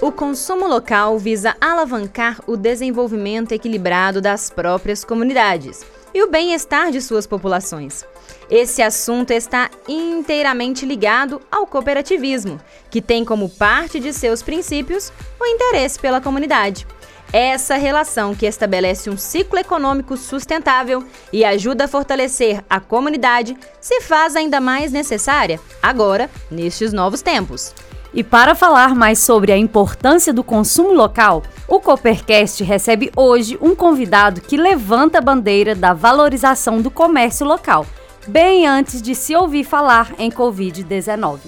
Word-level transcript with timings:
O 0.00 0.12
consumo 0.12 0.68
local 0.68 1.18
visa 1.18 1.56
alavancar 1.60 2.40
o 2.46 2.56
desenvolvimento 2.56 3.50
equilibrado 3.50 4.20
das 4.20 4.48
próprias 4.48 5.04
comunidades 5.04 5.84
e 6.14 6.22
o 6.22 6.30
bem-estar 6.30 6.92
de 6.92 7.02
suas 7.02 7.26
populações. 7.26 8.06
Esse 8.48 8.80
assunto 8.80 9.32
está 9.32 9.68
inteiramente 9.88 10.86
ligado 10.86 11.42
ao 11.50 11.66
cooperativismo, 11.66 12.60
que 12.92 13.02
tem 13.02 13.24
como 13.24 13.48
parte 13.48 13.98
de 13.98 14.12
seus 14.12 14.40
princípios 14.40 15.12
o 15.40 15.44
interesse 15.44 15.98
pela 15.98 16.20
comunidade. 16.20 16.86
Essa 17.32 17.74
relação 17.74 18.36
que 18.36 18.46
estabelece 18.46 19.10
um 19.10 19.16
ciclo 19.16 19.58
econômico 19.58 20.16
sustentável 20.16 21.02
e 21.32 21.44
ajuda 21.44 21.84
a 21.84 21.88
fortalecer 21.88 22.64
a 22.70 22.78
comunidade 22.78 23.56
se 23.80 24.00
faz 24.00 24.36
ainda 24.36 24.60
mais 24.60 24.92
necessária 24.92 25.60
agora, 25.82 26.30
nestes 26.48 26.92
novos 26.92 27.20
tempos. 27.20 27.74
E 28.12 28.24
para 28.24 28.54
falar 28.54 28.94
mais 28.94 29.18
sobre 29.18 29.52
a 29.52 29.56
importância 29.56 30.32
do 30.32 30.42
consumo 30.42 30.92
local, 30.92 31.42
o 31.68 31.78
Coopercast 31.78 32.64
recebe 32.64 33.12
hoje 33.14 33.58
um 33.60 33.74
convidado 33.74 34.40
que 34.40 34.56
levanta 34.56 35.18
a 35.18 35.22
bandeira 35.22 35.74
da 35.74 35.92
valorização 35.92 36.80
do 36.80 36.90
comércio 36.90 37.46
local, 37.46 37.86
bem 38.26 38.66
antes 38.66 39.02
de 39.02 39.14
se 39.14 39.36
ouvir 39.36 39.64
falar 39.64 40.14
em 40.18 40.30
Covid-19. 40.30 41.40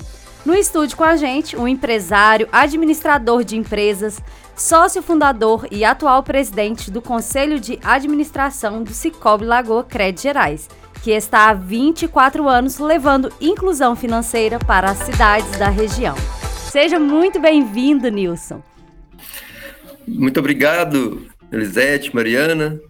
No 0.44 0.54
estúdio 0.54 0.96
com 0.96 1.04
a 1.04 1.16
gente, 1.16 1.56
um 1.56 1.66
empresário, 1.66 2.48
administrador 2.52 3.42
de 3.42 3.56
empresas, 3.56 4.20
sócio 4.54 5.02
fundador 5.02 5.66
e 5.70 5.84
atual 5.84 6.22
presidente 6.22 6.90
do 6.90 7.00
Conselho 7.00 7.58
de 7.58 7.78
Administração 7.82 8.82
do 8.82 8.92
Cicobi 8.92 9.44
Lagoa 9.44 9.84
Crédito 9.84 10.22
Gerais, 10.22 10.68
que 11.02 11.10
está 11.10 11.48
há 11.48 11.54
24 11.54 12.46
anos 12.46 12.78
levando 12.78 13.32
inclusão 13.40 13.96
financeira 13.96 14.58
para 14.58 14.90
as 14.90 14.98
cidades 14.98 15.50
da 15.58 15.68
região. 15.68 16.14
Seja 16.70 17.00
muito 17.00 17.40
bem-vindo, 17.40 18.08
Nilson. 18.08 18.62
Muito 20.06 20.38
obrigado, 20.38 21.26
Elisete, 21.50 22.14
Mariana. 22.14 22.80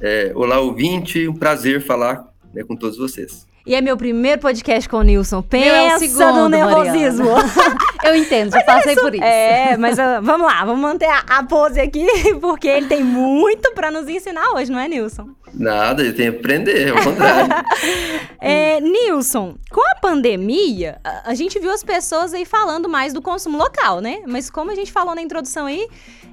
É, 0.00 0.32
olá, 0.34 0.58
ouvinte, 0.58 1.28
um 1.28 1.34
prazer 1.34 1.80
falar 1.80 2.28
né, 2.52 2.64
com 2.64 2.74
todos 2.74 2.98
vocês. 2.98 3.46
E 3.64 3.72
é 3.72 3.80
meu 3.80 3.96
primeiro 3.96 4.40
podcast 4.40 4.88
com 4.88 4.96
o 4.96 5.02
Nilson. 5.02 5.42
Pensa 5.42 5.68
é 5.68 5.94
o 5.94 5.98
segundo, 6.00 6.34
no 6.34 6.48
nervosismo. 6.48 7.28
Eu 8.02 8.16
entendo, 8.16 8.50
já 8.50 8.64
passei 8.64 8.96
por 8.96 9.14
isso. 9.14 9.22
É, 9.22 9.76
mas 9.76 9.96
uh, 9.96 10.20
vamos 10.22 10.48
lá, 10.48 10.64
vamos 10.64 10.80
manter 10.80 11.08
a, 11.08 11.18
a, 11.28 11.44
pose 11.44 11.78
aqui, 11.78 12.06
porque 12.40 12.66
ele 12.66 12.88
tem 12.88 13.04
muito 13.04 13.72
para 13.74 13.92
nos 13.92 14.08
ensinar 14.08 14.54
hoje, 14.54 14.72
não 14.72 14.80
é, 14.80 14.88
Nilson? 14.88 15.28
Nada, 15.52 16.02
ele 16.02 16.12
tem 16.12 16.30
que 16.30 16.38
aprender, 16.38 16.90
ao 16.90 17.02
contrário. 17.02 17.50
é, 18.40 18.80
Nilson, 18.80 19.56
com 19.70 19.80
a 19.92 20.00
pandemia, 20.00 20.98
a, 21.02 21.30
a 21.30 21.34
gente 21.34 21.58
viu 21.58 21.70
as 21.72 21.82
pessoas 21.82 22.32
aí 22.32 22.44
falando 22.44 22.88
mais 22.88 23.12
do 23.12 23.20
consumo 23.20 23.58
local, 23.58 24.00
né? 24.00 24.22
Mas 24.26 24.50
como 24.50 24.70
a 24.70 24.74
gente 24.74 24.92
falou 24.92 25.14
na 25.14 25.22
introdução 25.22 25.66
aí, 25.66 25.88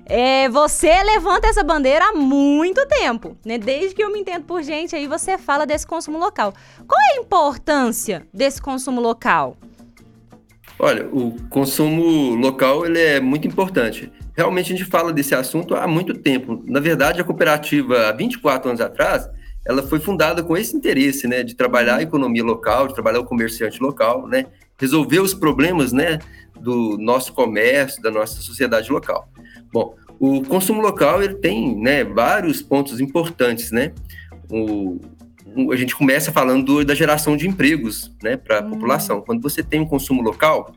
é, 0.06 0.48
você 0.50 1.04
levanta 1.04 1.48
essa 1.48 1.64
bandeira 1.64 2.06
há 2.06 2.14
muito 2.14 2.86
tempo, 2.88 3.38
né? 3.46 3.58
Desde 3.58 3.94
que 3.94 4.04
eu 4.04 4.12
me 4.12 4.20
entendo 4.20 4.44
por 4.44 4.64
gente, 4.64 4.96
aí 4.96 5.08
você 5.08 5.38
fala 5.38 5.66
desse 5.66 5.86
consumo 5.86 6.18
local. 6.18 6.54
Qual 6.88 7.00
é 7.12 7.18
a 7.18 7.22
importância 7.22 8.26
desse 8.34 8.62
consumo 8.62 9.02
local? 9.02 9.58
Olha, 10.80 11.08
o 11.12 11.36
consumo 11.50 12.36
local 12.36 12.86
ele 12.86 13.00
é 13.00 13.20
muito 13.20 13.48
importante. 13.48 14.12
Realmente 14.38 14.72
a 14.72 14.78
gente 14.78 14.88
fala 14.88 15.12
desse 15.12 15.34
assunto 15.34 15.74
há 15.74 15.88
muito 15.88 16.14
tempo. 16.14 16.64
Na 16.68 16.80
verdade, 16.80 17.20
a 17.20 17.24
cooperativa, 17.24 18.10
há 18.10 18.12
24 18.12 18.70
anos 18.70 18.80
atrás, 18.80 19.28
ela 19.66 19.82
foi 19.82 20.00
fundada 20.00 20.44
com 20.44 20.56
esse 20.56 20.78
interesse, 20.78 21.28
né, 21.28 21.42
de 21.42 21.56
trabalhar 21.56 21.96
a 21.96 22.04
economia 22.04 22.44
local, 22.44 22.88
de 22.88 22.94
trabalhar 22.94 23.20
o 23.20 23.26
comerciante 23.26 23.82
local, 23.82 24.28
né, 24.28 24.46
resolver 24.80 25.22
os 25.22 25.34
problemas, 25.34 25.92
né, 25.92 26.20
do 26.62 27.00
nosso 27.00 27.34
comércio, 27.34 28.00
da 28.00 28.12
nossa 28.12 28.40
sociedade 28.40 28.92
local. 28.92 29.28
Bom, 29.74 29.96
o 30.20 30.44
consumo 30.44 30.82
local 30.82 31.24
ele 31.24 31.36
tem, 31.36 31.76
né, 31.76 32.04
vários 32.04 32.62
pontos 32.62 33.00
importantes, 33.00 33.72
né. 33.72 33.92
O, 34.52 35.02
a 35.72 35.76
gente 35.76 35.96
começa 35.96 36.32
falando 36.32 36.86
da 36.86 36.94
geração 36.94 37.36
de 37.36 37.48
empregos 37.48 38.16
né, 38.22 38.38
para 38.38 38.60
a 38.60 38.62
hum. 38.62 38.70
população. 38.70 39.22
Quando 39.22 39.42
você 39.42 39.64
tem 39.64 39.82
um 39.82 39.88
consumo 39.88 40.22
local, 40.22 40.76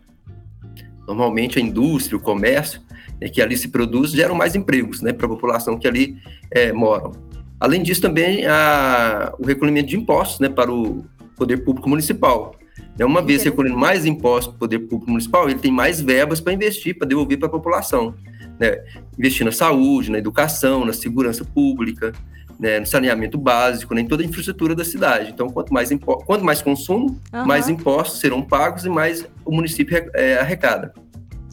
normalmente 1.06 1.58
a 1.58 1.62
indústria, 1.62 2.16
o 2.16 2.20
comércio, 2.20 2.80
né, 3.20 3.28
que 3.28 3.42
ali 3.42 3.56
se 3.56 3.68
produz, 3.68 4.12
geram 4.12 4.34
mais 4.34 4.54
empregos 4.54 5.00
né, 5.00 5.12
para 5.12 5.26
a 5.26 5.28
população 5.28 5.78
que 5.78 5.86
ali 5.86 6.16
é, 6.50 6.72
moram. 6.72 7.12
Além 7.58 7.82
disso, 7.82 8.00
também 8.00 8.46
a, 8.46 9.34
o 9.38 9.44
recolhimento 9.44 9.88
de 9.88 9.96
impostos 9.96 10.40
né, 10.40 10.48
para 10.48 10.72
o 10.72 11.04
poder 11.36 11.58
público 11.58 11.88
municipal. 11.88 12.54
Né, 12.98 13.04
uma 13.04 13.20
vez 13.20 13.42
recolhendo 13.42 13.76
mais 13.76 14.06
impostos 14.06 14.48
para 14.48 14.56
o 14.56 14.58
poder 14.58 14.78
público 14.80 15.10
municipal, 15.10 15.48
ele 15.48 15.58
tem 15.58 15.70
mais 15.70 16.00
verbas 16.00 16.40
para 16.40 16.52
investir, 16.52 16.96
para 16.96 17.06
devolver 17.06 17.38
para 17.38 17.48
a 17.48 17.50
população. 17.50 18.14
Né? 18.58 18.82
Investir 19.18 19.44
na 19.44 19.52
saúde, 19.52 20.10
na 20.10 20.18
educação, 20.18 20.84
na 20.84 20.92
segurança 20.92 21.44
pública, 21.44 22.12
né, 22.60 22.78
no 22.78 22.86
saneamento 22.86 23.38
básico, 23.38 23.94
nem 23.94 24.06
toda 24.06 24.22
a 24.22 24.26
infraestrutura 24.26 24.74
da 24.74 24.84
cidade. 24.84 25.30
Então, 25.30 25.48
quanto 25.48 25.72
mais, 25.72 25.88
quanto 26.26 26.44
mais 26.44 26.60
consumo, 26.60 27.18
uhum. 27.32 27.46
mais 27.46 27.70
impostos 27.70 28.20
serão 28.20 28.42
pagos 28.42 28.84
e 28.84 28.90
mais 28.90 29.26
o 29.46 29.50
município 29.50 30.10
é, 30.14 30.38
arrecada. 30.38 30.92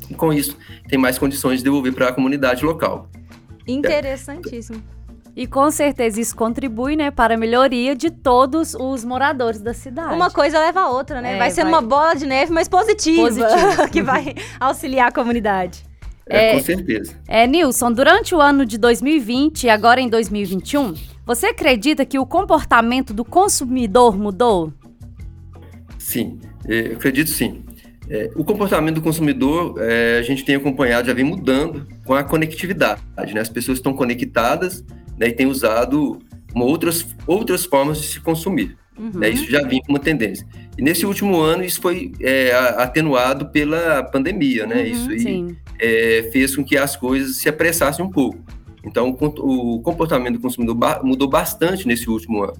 E 0.09 0.13
com 0.13 0.31
isso, 0.31 0.57
tem 0.87 0.97
mais 0.97 1.17
condições 1.17 1.59
de 1.59 1.63
devolver 1.63 1.93
para 1.93 2.09
a 2.09 2.13
comunidade 2.13 2.63
local. 2.63 3.09
Interessantíssimo. 3.67 4.81
E 5.35 5.45
com 5.45 5.69
certeza 5.69 6.19
isso 6.19 6.35
contribui, 6.35 6.95
né, 6.95 7.11
para 7.11 7.35
a 7.35 7.37
melhoria 7.37 7.95
de 7.95 8.09
todos 8.09 8.73
os 8.73 9.05
moradores 9.05 9.61
da 9.61 9.71
cidade. 9.71 10.15
Uma 10.15 10.31
coisa 10.31 10.59
leva 10.59 10.79
a 10.81 10.89
outra, 10.89 11.21
né? 11.21 11.35
É, 11.35 11.37
vai 11.37 11.51
ser 11.51 11.61
vai... 11.61 11.73
uma 11.73 11.81
bola 11.81 12.15
de 12.15 12.25
neve, 12.25 12.51
mas 12.51 12.67
positiva, 12.67 13.21
positiva. 13.21 13.87
que 13.91 14.01
vai 14.01 14.33
auxiliar 14.59 15.09
a 15.09 15.11
comunidade. 15.11 15.85
É, 16.27 16.49
é, 16.49 16.53
com 16.53 16.61
certeza. 16.61 17.13
É, 17.27 17.45
Nilson, 17.45 17.91
durante 17.91 18.33
o 18.33 18.41
ano 18.41 18.65
de 18.65 18.79
2020 18.79 19.65
e 19.65 19.69
agora 19.69 20.01
em 20.01 20.09
2021, 20.09 20.95
você 21.23 21.47
acredita 21.47 22.03
que 22.03 22.17
o 22.17 22.25
comportamento 22.25 23.13
do 23.13 23.23
consumidor 23.23 24.17
mudou? 24.17 24.73
Sim, 25.99 26.39
é, 26.67 26.93
eu 26.93 26.93
acredito 26.93 27.29
sim. 27.29 27.63
É, 28.09 28.31
o 28.35 28.43
comportamento 28.43 28.95
do 28.95 29.01
consumidor, 29.01 29.75
é, 29.79 30.17
a 30.19 30.21
gente 30.21 30.45
tem 30.45 30.55
acompanhado, 30.55 31.07
já 31.07 31.13
vem 31.13 31.25
mudando 31.25 31.85
com 32.05 32.13
a 32.13 32.23
conectividade. 32.23 33.01
Né? 33.33 33.41
As 33.41 33.49
pessoas 33.49 33.79
estão 33.79 33.93
conectadas 33.93 34.83
né, 35.17 35.27
e 35.27 35.31
têm 35.31 35.45
usado 35.45 36.19
outras, 36.55 37.05
outras 37.25 37.65
formas 37.65 38.01
de 38.01 38.07
se 38.07 38.19
consumir. 38.19 38.77
Uhum. 38.97 39.11
Né? 39.13 39.29
Isso 39.29 39.49
já 39.51 39.61
vinha 39.61 39.81
como 39.85 39.99
tendência. 39.99 40.47
E 40.77 40.81
nesse 40.81 41.05
último 41.05 41.39
ano, 41.39 41.63
isso 41.63 41.81
foi 41.81 42.13
é, 42.21 42.53
atenuado 42.77 43.49
pela 43.49 44.03
pandemia. 44.03 44.65
Né? 44.65 44.83
Uhum, 44.83 44.87
isso 44.87 45.09
aí 45.09 45.55
é, 45.79 46.29
fez 46.31 46.55
com 46.55 46.63
que 46.63 46.77
as 46.77 46.95
coisas 46.95 47.37
se 47.37 47.49
apressassem 47.49 48.03
um 48.03 48.09
pouco. 48.09 48.39
Então, 48.83 49.09
o 49.09 49.81
comportamento 49.81 50.35
do 50.35 50.39
consumidor 50.39 51.03
mudou 51.03 51.27
bastante 51.27 51.85
nesse 51.85 52.09
último 52.09 52.43
ano, 52.43 52.57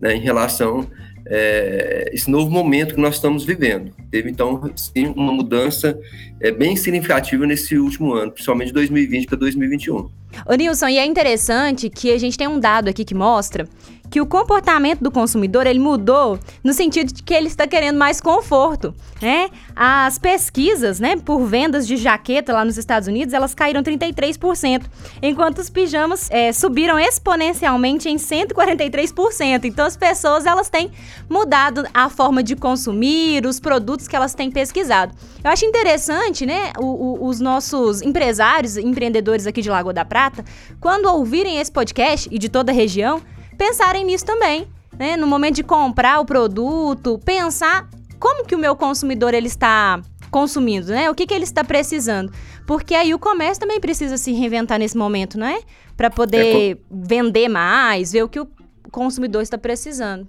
né, 0.00 0.16
em 0.16 0.20
relação 0.20 0.84
é, 1.26 2.10
esse 2.12 2.30
novo 2.30 2.50
momento 2.50 2.94
que 2.94 3.00
nós 3.00 3.14
estamos 3.16 3.44
vivendo. 3.44 3.92
Teve, 4.10 4.30
então, 4.30 4.70
sim, 4.76 5.06
uma 5.16 5.32
mudança 5.32 5.98
é, 6.44 6.50
bem 6.50 6.76
significativa 6.76 7.46
nesse 7.46 7.78
último 7.78 8.12
ano, 8.12 8.30
principalmente 8.30 8.68
de 8.68 8.74
2020 8.74 9.26
para 9.26 9.38
2021. 9.38 10.10
Ô 10.46 10.54
Nilson, 10.54 10.88
e 10.88 10.98
é 10.98 11.06
interessante 11.06 11.88
que 11.88 12.12
a 12.12 12.18
gente 12.18 12.36
tem 12.36 12.46
um 12.46 12.60
dado 12.60 12.88
aqui 12.88 13.02
que 13.02 13.14
mostra 13.14 13.66
que 14.10 14.20
o 14.20 14.26
comportamento 14.26 15.00
do 15.00 15.10
consumidor 15.10 15.66
ele 15.66 15.78
mudou 15.78 16.38
no 16.62 16.72
sentido 16.72 17.12
de 17.12 17.22
que 17.22 17.34
ele 17.34 17.48
está 17.48 17.66
querendo 17.66 17.98
mais 17.98 18.20
conforto, 18.20 18.94
né? 19.20 19.48
As 19.74 20.18
pesquisas, 20.18 21.00
né, 21.00 21.16
por 21.16 21.44
vendas 21.44 21.86
de 21.86 21.96
jaqueta 21.96 22.52
lá 22.52 22.64
nos 22.64 22.78
Estados 22.78 23.08
Unidos, 23.08 23.34
elas 23.34 23.54
caíram 23.54 23.82
33%, 23.82 24.84
enquanto 25.20 25.58
os 25.58 25.68
pijamas 25.68 26.30
é, 26.30 26.52
subiram 26.52 26.98
exponencialmente 26.98 28.08
em 28.08 28.16
143%. 28.16 29.64
Então 29.64 29.84
as 29.84 29.96
pessoas 29.96 30.46
elas 30.46 30.68
têm 30.68 30.90
mudado 31.28 31.84
a 31.92 32.08
forma 32.08 32.42
de 32.42 32.54
consumir, 32.54 33.44
os 33.46 33.58
produtos 33.58 34.06
que 34.06 34.14
elas 34.14 34.34
têm 34.34 34.50
pesquisado. 34.50 35.12
Eu 35.42 35.50
acho 35.50 35.64
interessante, 35.64 36.33
né, 36.42 36.72
o, 36.78 36.84
o, 36.84 37.28
os 37.28 37.38
nossos 37.38 38.02
empresários, 38.02 38.76
empreendedores 38.76 39.46
aqui 39.46 39.62
de 39.62 39.70
Lagoa 39.70 39.92
da 39.92 40.04
Prata, 40.04 40.44
quando 40.80 41.06
ouvirem 41.06 41.58
esse 41.58 41.70
podcast 41.70 42.28
e 42.32 42.38
de 42.38 42.48
toda 42.48 42.72
a 42.72 42.74
região, 42.74 43.22
pensarem 43.56 44.04
nisso 44.04 44.24
também, 44.24 44.66
né? 44.98 45.16
No 45.16 45.26
momento 45.26 45.56
de 45.56 45.62
comprar 45.62 46.20
o 46.20 46.24
produto, 46.24 47.20
pensar 47.24 47.88
como 48.18 48.44
que 48.44 48.54
o 48.54 48.58
meu 48.58 48.74
consumidor 48.74 49.34
ele 49.34 49.46
está 49.46 50.00
consumindo, 50.30 50.88
né? 50.88 51.10
O 51.10 51.14
que, 51.14 51.26
que 51.26 51.34
ele 51.34 51.44
está 51.44 51.62
precisando. 51.62 52.32
Porque 52.66 52.94
aí 52.94 53.14
o 53.14 53.18
comércio 53.18 53.60
também 53.60 53.78
precisa 53.78 54.16
se 54.16 54.32
reinventar 54.32 54.78
nesse 54.78 54.96
momento, 54.96 55.38
não 55.38 55.46
é? 55.46 55.60
Para 55.96 56.10
poder 56.10 56.38
é, 56.38 56.74
com... 56.74 56.80
vender 56.90 57.48
mais, 57.48 58.12
ver 58.12 58.24
o 58.24 58.28
que 58.28 58.40
o 58.40 58.48
consumidor 58.90 59.42
está 59.42 59.58
precisando. 59.58 60.26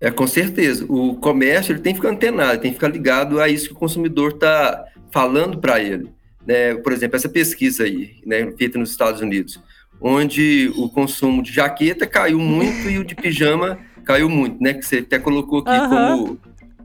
É, 0.00 0.10
com 0.10 0.26
certeza. 0.26 0.86
O 0.88 1.14
comércio 1.16 1.72
ele 1.72 1.80
tem 1.80 1.92
que 1.92 2.00
ficar 2.00 2.12
antenado, 2.12 2.60
tem 2.60 2.70
que 2.70 2.76
ficar 2.76 2.88
ligado 2.88 3.38
a 3.38 3.48
isso 3.48 3.68
que 3.68 3.74
o 3.74 3.78
consumidor 3.78 4.32
está 4.32 4.86
falando 5.12 5.58
para 5.58 5.80
ele. 5.80 6.08
Né? 6.46 6.74
Por 6.74 6.92
exemplo, 6.92 7.16
essa 7.16 7.28
pesquisa 7.28 7.84
aí, 7.84 8.16
né, 8.24 8.50
feita 8.56 8.78
nos 8.78 8.90
Estados 8.90 9.20
Unidos 9.20 9.60
onde 10.00 10.72
o 10.76 10.88
consumo 10.88 11.42
de 11.42 11.52
jaqueta 11.52 12.06
caiu 12.06 12.38
muito 12.38 12.88
e 12.88 12.98
o 12.98 13.04
de 13.04 13.14
pijama 13.14 13.78
caiu 14.04 14.28
muito, 14.28 14.62
né? 14.62 14.72
Que 14.72 14.82
você 14.82 14.98
até 14.98 15.18
colocou 15.18 15.60
aqui 15.60 15.70
uhum. 15.70 15.88
como 15.88 16.38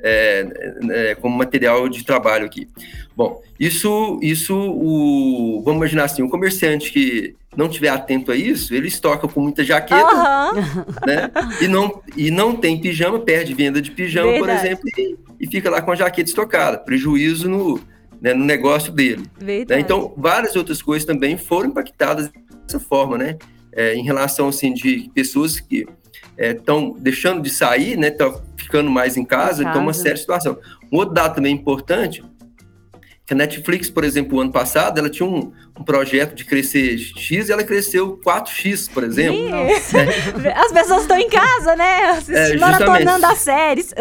é, 0.03 0.47
é, 0.89 1.15
como 1.15 1.35
material 1.35 1.87
de 1.87 2.03
trabalho 2.03 2.45
aqui. 2.45 2.67
Bom, 3.15 3.41
isso, 3.59 4.19
isso 4.21 4.53
o, 4.55 5.61
vamos 5.63 5.77
imaginar 5.79 6.03
assim, 6.03 6.21
um 6.21 6.29
comerciante 6.29 6.91
que 6.91 7.35
não 7.55 7.69
tiver 7.69 7.87
atento 7.87 8.33
a 8.33 8.35
isso, 8.35 8.75
ele 8.75 8.89
estoca 8.89 9.29
com 9.29 9.39
muita 9.39 9.63
jaqueta, 9.63 10.03
uhum. 10.03 10.85
né? 11.07 11.31
E 11.61 11.67
não, 11.69 12.01
e 12.17 12.29
não 12.29 12.53
tem 12.53 12.79
pijama, 12.79 13.17
perde 13.19 13.53
venda 13.53 13.81
de 13.81 13.91
pijama, 13.91 14.33
Verdade. 14.33 14.59
por 14.59 14.65
exemplo, 14.67 14.89
e, 14.97 15.15
e, 15.39 15.47
fica 15.47 15.69
lá 15.69 15.81
com 15.81 15.91
a 15.91 15.95
jaqueta 15.95 16.29
estocada, 16.29 16.77
prejuízo 16.77 17.49
no, 17.49 17.79
né, 18.25 18.33
no 18.33 18.43
negócio 18.43 18.91
dele. 18.91 19.29
Né? 19.75 19.79
Então, 19.79 20.11
várias 20.17 20.55
outras 20.55 20.81
coisas 20.81 21.05
também 21.05 21.37
foram 21.37 21.69
impactadas 21.69 22.31
dessa 22.65 22.79
forma, 22.79 23.19
né? 23.19 23.37
É, 23.71 23.93
em 23.93 24.03
relação 24.03 24.47
assim 24.47 24.73
de 24.73 25.11
pessoas 25.13 25.59
que 25.59 25.85
estão 26.35 26.95
é, 26.97 27.01
deixando 27.01 27.43
de 27.43 27.51
sair, 27.51 27.95
né? 27.95 28.07
Estão 28.07 28.41
ficando 28.57 28.89
mais 28.89 29.15
em 29.15 29.23
casa, 29.23 29.61
em 29.61 29.65
casa. 29.65 29.69
então 29.69 29.81
uma 29.83 29.93
séria 29.93 30.17
situação. 30.17 30.57
Um 30.91 30.97
outro 30.97 31.13
dado 31.13 31.35
também 31.35 31.53
importante 31.53 32.23
a 33.33 33.35
Netflix, 33.35 33.89
por 33.89 34.03
exemplo, 34.03 34.37
o 34.37 34.41
ano 34.41 34.51
passado, 34.51 34.99
ela 34.99 35.09
tinha 35.09 35.27
um, 35.27 35.51
um 35.79 35.83
projeto 35.83 36.35
de 36.35 36.45
crescer 36.45 36.97
X 36.97 37.49
e 37.49 37.51
ela 37.51 37.63
cresceu 37.63 38.19
4X, 38.23 38.89
por 38.91 39.03
exemplo. 39.03 39.55
É. 39.55 40.53
As 40.55 40.71
pessoas 40.71 41.01
estão 41.01 41.17
em 41.17 41.27
casa, 41.27 41.75
né? 41.75 42.19
É, 42.29 42.57
maratonando 42.57 43.25
as 43.25 43.39
séries. 43.39 43.93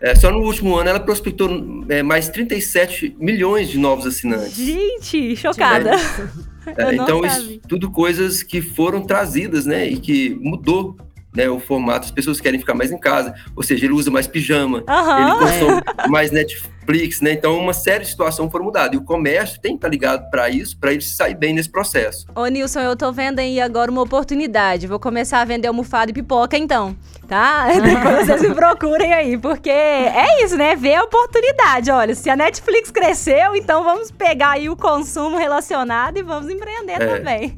É, 0.00 0.14
só 0.14 0.30
no 0.30 0.38
último 0.38 0.74
ano 0.76 0.88
ela 0.88 1.00
prospectou 1.00 1.50
é, 1.88 2.02
mais 2.02 2.28
37 2.30 3.14
milhões 3.18 3.68
de 3.68 3.78
novos 3.78 4.06
assinantes. 4.06 4.56
Gente, 4.56 5.36
chocada. 5.36 5.92
É, 6.64 6.94
então, 6.94 7.26
isso, 7.26 7.60
tudo 7.66 7.90
coisas 7.90 8.40
que 8.40 8.62
foram 8.62 9.02
trazidas, 9.02 9.66
né? 9.66 9.84
E 9.84 9.96
que 9.96 10.30
mudou 10.40 10.96
né, 11.34 11.48
o 11.48 11.58
formato, 11.58 12.04
as 12.04 12.10
pessoas 12.10 12.40
querem 12.40 12.60
ficar 12.60 12.74
mais 12.74 12.92
em 12.92 12.98
casa, 12.98 13.34
ou 13.56 13.62
seja, 13.62 13.86
ele 13.86 13.94
usa 13.94 14.10
mais 14.10 14.26
pijama, 14.26 14.84
uhum. 14.88 15.18
ele 15.18 15.38
consome 15.38 15.82
mais 16.08 16.30
Netflix, 16.30 17.20
né? 17.20 17.32
Então, 17.32 17.58
uma 17.58 17.72
série 17.72 18.04
de 18.04 18.10
situações 18.10 18.50
foram 18.50 18.66
mudadas. 18.66 18.92
E 18.92 18.96
o 18.96 19.04
comércio 19.04 19.60
tem 19.60 19.72
que 19.72 19.78
estar 19.78 19.88
ligado 19.88 20.28
para 20.30 20.50
isso, 20.50 20.76
para 20.78 20.92
ele 20.92 21.00
sair 21.00 21.34
bem 21.34 21.54
nesse 21.54 21.70
processo. 21.70 22.26
Ô, 22.34 22.46
Nilson, 22.46 22.80
eu 22.80 22.96
tô 22.96 23.12
vendo 23.12 23.38
aí 23.38 23.60
agora 23.60 23.90
uma 23.90 24.02
oportunidade. 24.02 24.86
Vou 24.86 24.98
começar 24.98 25.40
a 25.40 25.44
vender 25.44 25.68
almofada 25.68 26.10
e 26.10 26.14
pipoca, 26.14 26.56
então. 26.56 26.96
Tá? 27.26 27.68
Depois 27.80 28.26
vocês 28.26 28.42
me 28.42 28.54
procurem 28.54 29.12
aí, 29.12 29.38
porque 29.38 29.70
é 29.70 30.44
isso, 30.44 30.56
né? 30.56 30.76
Ver 30.76 30.96
a 30.96 31.04
oportunidade. 31.04 31.90
Olha, 31.90 32.14
se 32.14 32.28
a 32.28 32.36
Netflix 32.36 32.90
cresceu, 32.90 33.56
então 33.56 33.82
vamos 33.84 34.10
pegar 34.10 34.50
aí 34.50 34.68
o 34.68 34.76
consumo 34.76 35.38
relacionado 35.38 36.18
e 36.18 36.22
vamos 36.22 36.50
empreender 36.50 37.00
é. 37.00 37.16
também. 37.16 37.54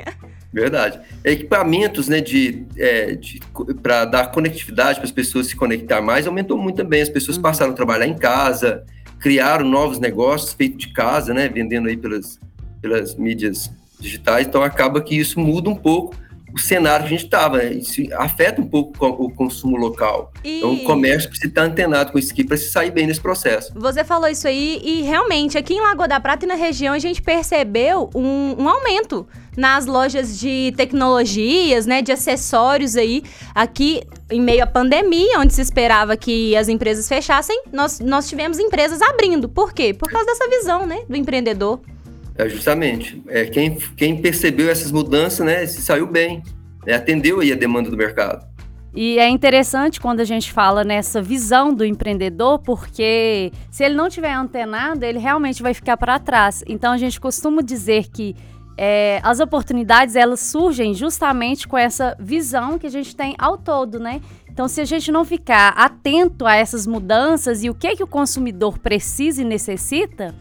Verdade. 0.55 1.01
Equipamentos, 1.25 2.07
né, 2.07 2.21
de, 2.21 2.65
é, 2.79 3.17
de 3.17 3.41
para 3.83 4.05
dar 4.05 4.31
conectividade 4.31 5.01
para 5.01 5.05
as 5.05 5.11
pessoas 5.11 5.49
se 5.49 5.57
conectar 5.57 6.01
mais, 6.01 6.29
aumentou 6.29 6.57
muito 6.57 6.77
também. 6.77 7.03
As 7.03 7.09
pessoas 7.09 7.37
uhum. 7.37 7.43
passaram 7.43 7.73
a 7.73 7.75
trabalhar 7.75 8.07
em 8.07 8.17
casa, 8.17 8.85
criaram 9.19 9.69
novos 9.69 9.99
negócios 9.99 10.53
feitos 10.53 10.79
de 10.79 10.93
casa, 10.93 11.35
né, 11.35 11.49
vendendo 11.49 11.89
aí 11.89 11.97
pelas, 11.97 12.39
pelas 12.81 13.17
mídias 13.17 13.69
digitais. 13.99 14.47
Então 14.47 14.63
acaba 14.63 15.01
que 15.01 15.19
isso 15.19 15.41
muda 15.41 15.69
um 15.69 15.75
pouco 15.75 16.15
o 16.55 16.59
cenário 16.59 17.07
que 17.07 17.15
a 17.15 17.17
gente 17.17 17.25
estava? 17.25 17.65
Isso 17.65 18.03
afeta 18.15 18.61
um 18.61 18.67
pouco 18.67 19.05
o 19.07 19.31
consumo 19.35 19.77
local. 19.77 20.33
E... 20.45 20.59
Então, 20.59 20.75
o 20.75 20.85
comércio 20.85 21.29
precisa 21.29 21.49
estar 21.49 21.63
antenado 21.63 22.13
com 22.13 22.19
isso 22.19 22.33
aqui 22.33 22.45
para 22.45 22.57
se 22.57 22.71
sair 22.71 22.91
bem 22.91 23.07
nesse 23.07 23.21
processo. 23.21 23.73
Você 23.75 24.05
falou 24.05 24.29
isso 24.29 24.47
aí 24.47 24.81
e 24.85 25.03
realmente 25.03 25.59
aqui 25.59 25.75
em 25.75 25.81
Lagoa 25.81 26.07
da 26.07 26.21
Prata 26.21 26.45
e 26.45 26.49
na 26.49 26.55
região 26.55 26.95
a 26.95 26.99
gente 26.99 27.21
percebeu 27.21 28.09
um, 28.15 28.55
um 28.63 28.69
aumento 28.69 29.27
nas 29.57 29.87
lojas 29.87 30.39
de 30.39 30.73
tecnologias, 30.77 31.87
né, 31.87 32.03
de 32.03 32.13
acessórios 32.13 32.97
aí, 32.97 33.23
aqui 33.55 34.03
em 34.31 34.41
meio 34.41 34.65
à 34.65 34.67
pandemia, 34.67 35.39
onde 35.39 35.55
se 35.55 35.61
esperava 35.61 36.17
que 36.17 36.57
as 36.57 36.69
empresas 36.69 37.09
fechassem, 37.09 37.63
nós, 37.73 38.01
nós 38.01 38.29
tivemos 38.29 38.59
empresas 38.59 39.01
abrindo. 39.01 39.49
Por 39.49 39.73
quê? 39.73 39.95
Por 39.95 40.11
causa 40.11 40.27
dessa 40.27 40.49
visão, 40.49 40.87
né, 40.87 41.03
do 41.09 41.17
empreendedor. 41.17 41.81
É, 42.37 42.49
justamente. 42.49 43.23
É, 43.29 43.45
quem, 43.45 43.77
quem 43.97 44.21
percebeu 44.21 44.69
essas 44.69 44.91
mudanças, 44.91 45.45
né, 45.45 45.67
se 45.67 45.81
saiu 45.83 46.07
bem, 46.07 46.43
né, 46.87 46.95
atendeu 46.95 47.41
aí 47.41 47.53
a 47.53 47.57
demanda 47.57 47.91
do 47.91 47.97
mercado. 47.97 48.47
E 48.97 49.19
é 49.19 49.29
interessante 49.29 50.01
quando 50.01 50.21
a 50.21 50.25
gente 50.25 50.53
fala 50.53 50.85
nessa 50.85 51.21
visão 51.21 51.75
do 51.75 51.85
empreendedor, 51.85 52.61
porque 52.61 53.51
se 53.69 53.83
ele 53.83 53.95
não 53.95 54.09
tiver 54.09 54.33
antenado, 54.33 55.05
ele 55.05 55.19
realmente 55.19 55.63
vai 55.63 55.75
ficar 55.75 55.97
para 55.97 56.19
trás. 56.21 56.63
Então 56.67 56.93
a 56.93 56.99
gente 56.99 57.21
costuma 57.21 57.61
dizer 57.61 58.09
que 58.09 58.37
é, 58.77 59.21
as 59.23 59.41
oportunidades 59.41 60.15
elas 60.15 60.41
surgem 60.41 60.95
justamente 60.95 61.67
com 61.67 61.77
essa 61.77 62.17
visão 62.21 62.79
que 62.79 62.87
a 62.87 62.91
gente 62.91 63.15
tem 63.15 63.35
ao 63.39 63.57
todo, 63.57 63.99
né? 63.99 64.21
Então, 64.49 64.69
se 64.69 64.81
a 64.81 64.85
gente 64.85 65.11
não 65.11 65.25
ficar 65.25 65.71
atento 65.71 66.47
a 66.47 66.55
essas 66.55 66.87
mudanças 66.87 67.65
e 67.65 67.71
o 67.71 67.75
que 67.75 67.97
que 67.97 68.05
o 68.05 68.07
consumidor 68.07 68.79
precisa 68.79 69.43
e 69.43 69.45
necessita, 69.45 70.33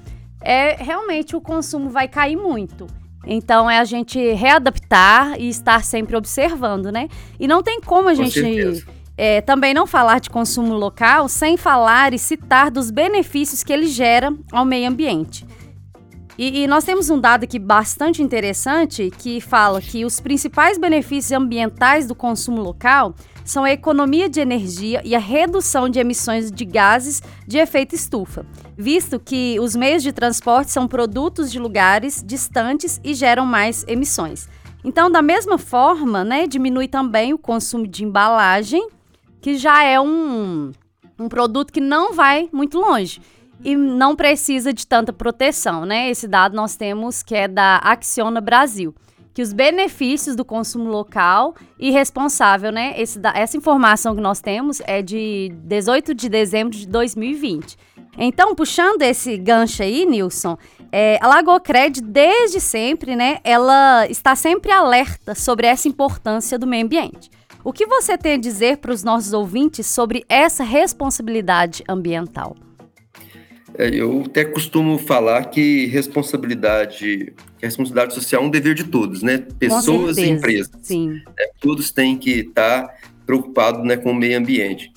é 0.44 0.76
realmente 0.76 1.36
o 1.36 1.42
consumo 1.42 1.90
vai 1.90 2.08
cair 2.08 2.36
muito. 2.36 2.88
Então 3.26 3.70
é 3.70 3.80
a 3.80 3.86
gente 3.86 4.20
readaptar 4.34 5.40
e 5.40 5.48
estar 5.48 5.84
sempre 5.84 6.16
observando, 6.16 6.92
né? 6.92 7.08
E 7.40 7.48
não 7.48 7.64
tem 7.64 7.80
como 7.80 8.10
a 8.10 8.14
gente 8.14 8.86
é, 9.18 9.42
também 9.42 9.74
não 9.74 9.88
falar 9.88 10.20
de 10.20 10.30
consumo 10.30 10.74
local 10.74 11.30
sem 11.30 11.56
falar 11.56 12.14
e 12.14 12.20
citar 12.20 12.70
dos 12.70 12.92
benefícios 12.92 13.64
que 13.64 13.72
ele 13.72 13.88
gera 13.88 14.36
ao 14.52 14.66
meio 14.66 14.90
ambiente. 14.90 15.46
E, 16.38 16.64
e, 16.64 16.68
nós 16.68 16.84
temos 16.84 17.12
um 17.12 17.20
dado 17.20 17.44
aqui 17.44 17.60
bastante 17.60 18.24
interessante 18.24 19.12
que 19.20 19.40
fala 19.40 19.80
que 19.80 20.04
os 20.04 20.20
principais 20.20 20.80
benefícios 20.80 21.32
ambientais 21.32 22.08
do 22.08 22.16
consumo 22.16 22.60
local 22.60 23.14
são 23.44 23.64
a 23.64 23.72
economia 23.72 24.30
de 24.30 24.40
energia 24.40 25.02
e 25.04 25.16
a 25.16 25.20
redução 25.20 25.90
de 25.90 26.00
emissões 26.00 26.52
de 26.52 26.66
gases 26.66 27.22
de 27.48 27.58
efeito 27.58 27.96
estufa, 27.96 28.46
visto 28.78 29.20
que 29.20 29.58
os 29.60 29.76
meios 29.76 30.04
de 30.04 30.12
transporte 30.12 30.72
são 30.72 30.88
produtos 30.88 31.52
de 31.52 31.60
lugares 31.60 32.24
distantes 32.26 33.00
e 33.04 33.14
geram 33.14 33.46
mais 33.46 33.86
emissões. 33.88 34.48
Então, 34.84 35.10
da 35.10 35.22
mesma 35.22 35.58
forma, 35.58 36.24
né, 36.24 36.46
diminui 36.46 36.88
também 36.88 37.34
o 37.34 37.38
consumo 37.38 37.88
de 37.88 38.04
embalagem, 38.04 38.88
que 39.42 39.58
já 39.58 39.84
é 39.84 40.00
um, 40.00 40.72
um 41.20 41.30
produto 41.30 41.72
que 41.72 41.82
não 41.82 42.14
vai 42.14 42.50
muito 42.52 42.78
longe 42.78 43.22
e 43.64 43.76
não 43.76 44.16
precisa 44.16 44.74
de 44.74 44.86
tanta 44.86 45.14
proteção, 45.14 45.86
né? 45.86 46.10
Esse 46.10 46.28
dado 46.28 46.56
nós 46.56 46.76
temos 46.76 47.24
que 47.24 47.34
é 47.34 47.48
da 47.48 47.78
Acciona 47.78 48.42
Brasil 48.42 48.94
que 49.34 49.42
os 49.42 49.52
benefícios 49.52 50.36
do 50.36 50.46
consumo 50.46 50.90
local 50.90 51.56
e 51.80 51.90
responsável, 51.92 52.72
né? 52.72 52.94
Esse, 52.98 53.20
essa 53.34 53.58
informação 53.58 54.16
que 54.16 54.22
nós 54.22 54.40
temos 54.40 54.82
é 54.86 55.02
de 55.02 55.52
18 55.64 56.14
de 56.14 56.30
dezembro 56.30 56.78
de 56.78 56.88
2020. 56.88 57.78
Então, 58.18 58.54
puxando 58.54 59.02
esse 59.02 59.38
gancho 59.38 59.82
aí, 59.82 60.06
Nilson, 60.06 60.56
é, 60.92 61.18
a 61.20 61.28
Lagocred, 61.28 62.00
desde 62.02 62.60
sempre, 62.60 63.16
né, 63.16 63.40
ela 63.44 64.06
está 64.08 64.36
sempre 64.36 64.72
alerta 64.72 65.34
sobre 65.34 65.66
essa 65.66 65.88
importância 65.88 66.60
do 66.60 66.68
meio 66.68 66.86
ambiente. 66.86 67.32
O 67.64 67.74
que 67.74 67.88
você 67.88 68.18
tem 68.18 68.34
a 68.34 68.38
dizer 68.38 68.78
para 68.78 68.92
os 68.92 69.04
nossos 69.04 69.34
ouvintes 69.34 69.88
sobre 69.88 70.24
essa 70.30 70.64
responsabilidade 70.64 71.84
ambiental? 71.90 72.56
É, 73.78 73.90
eu 73.90 74.24
até 74.26 74.46
costumo 74.46 74.98
falar 74.98 75.46
que 75.46 75.88
responsabilidade, 75.88 77.34
que 77.58 77.66
responsabilidade 77.66 78.14
social 78.14 78.44
é 78.44 78.46
um 78.46 78.50
dever 78.50 78.76
de 78.76 78.84
todos, 78.84 79.24
né? 79.24 79.46
Pessoas 79.58 80.18
e 80.18 80.30
empresas. 80.30 80.72
Sim. 80.82 81.22
É, 81.40 81.52
todos 81.60 81.92
têm 81.92 82.18
que 82.18 82.42
estar 82.42 82.94
preocupados 83.26 83.84
né, 83.86 83.98
com 83.98 84.12
o 84.12 84.16
meio 84.16 84.38
ambiente. 84.38 84.92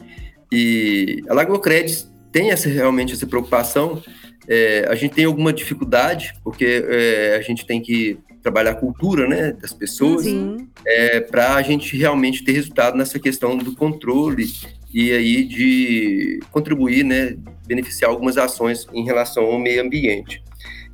E 0.53 1.23
a 1.29 1.35
Lagocred 1.35 2.07
tem 2.31 2.51
essa, 2.51 2.69
realmente 2.69 3.13
essa 3.13 3.27
preocupação. 3.27 4.03
É, 4.49 4.87
a 4.89 4.95
gente 4.95 5.15
tem 5.15 5.25
alguma 5.25 5.53
dificuldade, 5.53 6.35
porque 6.45 6.85
é, 6.87 7.37
a 7.37 7.41
gente 7.41 7.67
tem 7.67 7.81
que 7.81 8.19
trabalhar 8.43 8.73
a 8.73 8.75
cultura 8.75 9.27
né, 9.27 9.53
das 9.53 9.73
pessoas 9.73 10.25
é, 10.87 11.21
para 11.21 11.55
a 11.55 11.63
gente 11.63 11.97
realmente 11.97 12.45
ter 12.45 12.53
resultado 12.53 12.97
nessa 12.97 13.19
questão 13.19 13.57
do 13.57 13.75
controle 13.75 14.47
e 14.97 15.13
aí 15.13 15.45
de 15.45 16.41
contribuir, 16.51 17.05
né, 17.05 17.37
beneficiar 17.67 18.11
algumas 18.11 18.39
ações 18.39 18.87
em 18.95 19.05
relação 19.05 19.45
ao 19.45 19.59
meio 19.59 19.83
ambiente. 19.83 20.43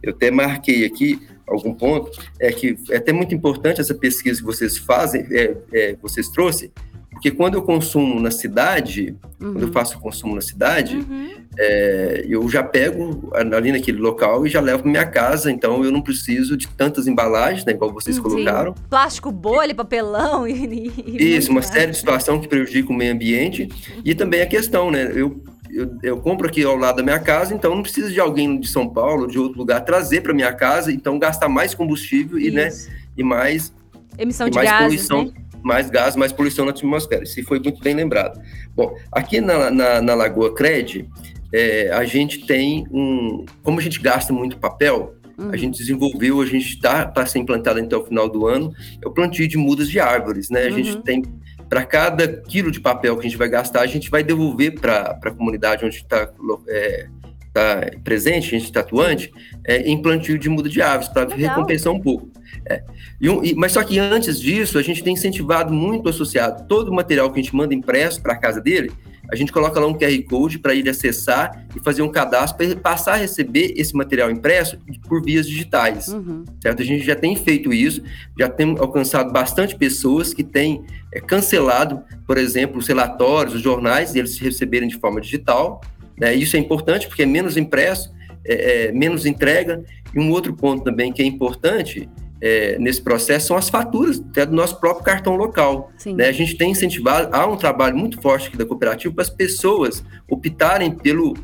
Eu 0.03 0.11
até 0.11 0.29
marquei 0.29 0.85
aqui 0.85 1.25
algum 1.47 1.73
ponto, 1.73 2.11
é 2.41 2.51
que 2.51 2.77
é 2.91 2.97
até 2.97 3.13
muito 3.13 3.33
importante 3.33 3.81
essa 3.81 3.95
pesquisa 3.95 4.41
que 4.41 4.45
vocês 4.45 4.77
fazem, 4.77 5.25
é, 5.31 5.57
é, 5.73 5.97
vocês 6.03 6.29
trouxeram, 6.31 6.73
porque 7.13 7.31
quando 7.31 7.55
eu 7.55 7.63
consumo 7.63 8.19
na 8.19 8.31
cidade, 8.31 9.15
uhum. 9.39 9.53
quando 9.53 9.61
eu 9.61 9.67
uhum. 9.69 9.73
faço 9.73 9.99
consumo 10.01 10.35
na 10.35 10.41
cidade, 10.41 10.97
uhum. 10.97 11.31
é, 11.59 12.25
eu 12.29 12.49
já 12.49 12.63
pego 12.63 13.31
ali 13.33 13.71
naquele 13.71 13.99
local 13.99 14.47
e 14.47 14.51
já 14.51 14.61
levo 14.61 14.83
para 14.83 14.91
minha 14.91 15.07
casa, 15.07 15.51
então 15.51 15.85
eu 15.85 15.93
não 15.93 16.01
preciso 16.01 16.57
de 16.57 16.67
tantas 16.69 17.07
embalagens, 17.07 17.65
né, 17.65 17.73
igual 17.73 17.93
vocês 17.93 18.17
Sim. 18.17 18.23
colocaram. 18.23 18.75
Plástico, 18.89 19.31
bolha, 19.31 19.75
papelão 19.75 20.49
e... 20.49 20.91
e 21.07 21.37
Isso, 21.37 21.51
uma 21.51 21.63
série 21.63 21.93
de 21.93 21.99
situações 21.99 22.41
que 22.41 22.49
prejudicam 22.49 22.95
o 22.95 22.99
meio 22.99 23.13
ambiente. 23.13 23.69
E 24.05 24.15
também 24.15 24.41
a 24.41 24.47
questão, 24.47 24.91
né, 24.91 25.13
eu, 25.15 25.41
eu, 25.71 25.97
eu, 26.03 26.17
compro 26.17 26.49
aqui 26.49 26.65
ao 26.65 26.77
lado 26.77 26.97
da 26.97 27.03
minha 27.03 27.21
casa, 27.21 27.55
então 27.55 27.75
não 27.75 27.83
preciso 27.83 28.11
de 28.11 28.19
alguém 28.19 28.59
de 28.59 28.67
São 28.67 28.89
Paulo, 28.89 29.29
de 29.29 29.39
outro 29.39 29.59
lugar, 29.59 29.85
trazer 29.85 30.23
para 30.23 30.33
minha 30.33 30.53
casa, 30.53 30.91
então 30.91 31.19
gastar 31.19 31.49
mais 31.49 31.75
combustível 31.75 32.39
e, 32.39 32.51
né, 32.51 32.71
e 33.17 33.23
mais... 33.23 33.73
Emissão 34.19 34.47
e 34.47 34.51
de 34.51 34.57
mais 34.57 34.69
gases, 34.69 35.07
poluição, 35.07 35.25
né? 35.27 35.42
Mais 35.63 35.91
gás, 35.91 36.17
mais 36.17 36.33
poluição 36.33 36.65
na 36.65 36.71
atmosfera. 36.71 37.23
Isso 37.23 37.43
foi 37.45 37.59
muito 37.59 37.83
bem 37.83 37.95
lembrado. 37.95 38.41
Bom, 38.75 38.95
aqui 39.11 39.41
na, 39.41 39.71
na, 39.71 40.03
na 40.03 40.15
Lagoa 40.15 40.55
Cred, 40.55 41.09
é, 41.53 41.91
a 41.93 42.05
gente 42.05 42.47
tem 42.47 42.87
um. 42.91 43.45
Como 43.63 43.79
a 43.79 43.83
gente 43.83 44.01
gasta 44.01 44.33
muito 44.33 44.59
papel, 44.59 45.15
uhum. 45.39 45.51
a 45.51 45.57
gente 45.57 45.79
desenvolveu, 45.79 46.41
a 46.41 46.47
gente 46.47 46.69
está 46.69 47.07
para 47.07 47.27
ser 47.27 47.39
implantado 47.39 47.79
até 47.79 47.97
o 47.97 48.05
final 48.05 48.29
do 48.29 48.47
ano, 48.47 48.73
é 49.03 49.07
o 49.07 49.11
plantio 49.11 49.47
de 49.47 49.57
mudas 49.57 49.89
de 49.89 50.01
árvores, 50.01 50.49
né? 50.51 50.67
A 50.67 50.71
uhum. 50.71 50.77
gente 50.77 51.03
tem. 51.03 51.23
Para 51.69 51.87
cada 51.87 52.29
quilo 52.29 52.71
de 52.71 52.81
papel 52.81 53.17
que 53.17 53.21
a 53.21 53.31
gente 53.31 53.39
vai 53.39 53.49
gastar, 53.49 53.81
a 53.81 53.87
gente 53.87 54.11
vai 54.11 54.23
devolver 54.23 54.79
para 54.79 55.19
a 55.23 55.31
comunidade 55.31 55.87
onde 55.87 55.97
está 55.97 56.31
é, 56.69 57.07
tá 57.53 57.91
presente, 58.05 58.49
a 58.49 58.59
gente 58.59 58.65
está 58.65 58.81
atuante, 58.81 59.33
é, 59.67 59.79
em 59.81 60.01
plantio 60.01 60.39
de 60.39 60.51
muda 60.51 60.69
de 60.69 60.83
árvores, 60.83 61.09
para 61.09 61.35
recompensar 61.35 61.91
um 61.91 62.01
pouco. 62.01 62.31
É. 62.67 62.83
E 63.21 63.27
e, 63.27 63.55
mas 63.55 63.73
só 63.73 63.83
que 63.83 63.99
antes 63.99 64.41
disso, 64.41 64.79
a 64.79 64.83
gente 64.83 65.03
tem 65.03 65.15
incentivado 65.15 65.73
muito 65.73 66.07
o 66.07 66.09
associado. 66.09 66.67
Todo 66.67 66.89
o 66.89 66.95
material 66.95 67.31
que 67.31 67.41
a 67.41 67.43
gente 67.43 67.55
manda 67.55 67.75
impresso 67.75 68.23
para 68.23 68.35
a 68.35 68.37
casa 68.37 68.61
dele, 68.61 68.93
a 69.33 69.37
gente 69.37 69.51
coloca 69.51 69.81
lá 69.81 69.87
um 69.87 69.95
QR 69.95 70.23
Code 70.29 70.59
para 70.59 70.75
ele 70.75 70.91
acessar 70.91 71.67
e 71.75 71.81
fazer 71.81 72.03
um 72.03 72.11
cadastro 72.11 72.59
para 72.59 72.67
ele 72.67 72.77
passar 72.77 73.15
a 73.15 73.17
receber 73.17 73.73
esse 73.77 73.97
material 73.97 74.31
impresso 74.31 74.77
por 75.09 75.25
vias 75.25 75.49
digitais. 75.49 76.09
Uhum. 76.09 76.45
Certo? 76.61 76.83
A 76.83 76.85
gente 76.85 77.03
já 77.03 77.17
tem 77.17 77.35
feito 77.35 77.73
isso, 77.73 78.03
já 78.39 78.49
tem 78.51 78.77
alcançado 78.79 79.33
bastante 79.33 79.75
pessoas 79.75 80.35
que 80.35 80.45
têm 80.45 80.85
é, 81.11 81.19
cancelado, 81.19 82.03
por 82.27 82.37
exemplo, 82.37 82.79
os 82.79 82.87
relatórios, 82.87 83.55
os 83.55 83.63
jornais, 83.63 84.15
eles 84.15 84.39
receberem 84.39 84.87
de 84.87 84.99
forma 84.99 85.19
digital. 85.19 85.81
Né? 86.21 86.35
Isso 86.35 86.55
é 86.57 86.59
importante 86.59 87.09
porque 87.09 87.23
é 87.23 87.27
menos 87.27 87.57
impresso, 87.57 88.13
é, 88.45 88.89
é, 88.89 88.93
menos 88.93 89.25
entrega. 89.25 89.83
E 90.15 90.21
um 90.21 90.31
outro 90.31 90.55
ponto 90.55 90.85
também 90.85 91.11
que 91.11 91.23
é 91.23 91.25
importante 91.25 92.07
é, 92.43 92.77
nesse 92.77 93.01
processo 93.01 93.47
são 93.47 93.57
as 93.57 93.69
faturas 93.69 94.19
até 94.19 94.45
do 94.45 94.53
nosso 94.53 94.81
próprio 94.81 95.05
cartão 95.05 95.37
local. 95.37 95.93
Né? 96.05 96.27
A 96.27 96.33
gente 96.33 96.57
tem 96.57 96.73
incentivado, 96.73 97.29
há 97.33 97.47
um 97.47 97.57
trabalho 97.57 97.97
muito 97.97 98.21
forte 98.21 98.49
aqui 98.49 98.57
da 98.57 98.67
cooperativa 98.67 99.15
para 99.15 99.23
as 99.23 99.31
pessoas 99.31 100.05
optarem 100.29 100.91
pelo, 100.91 101.35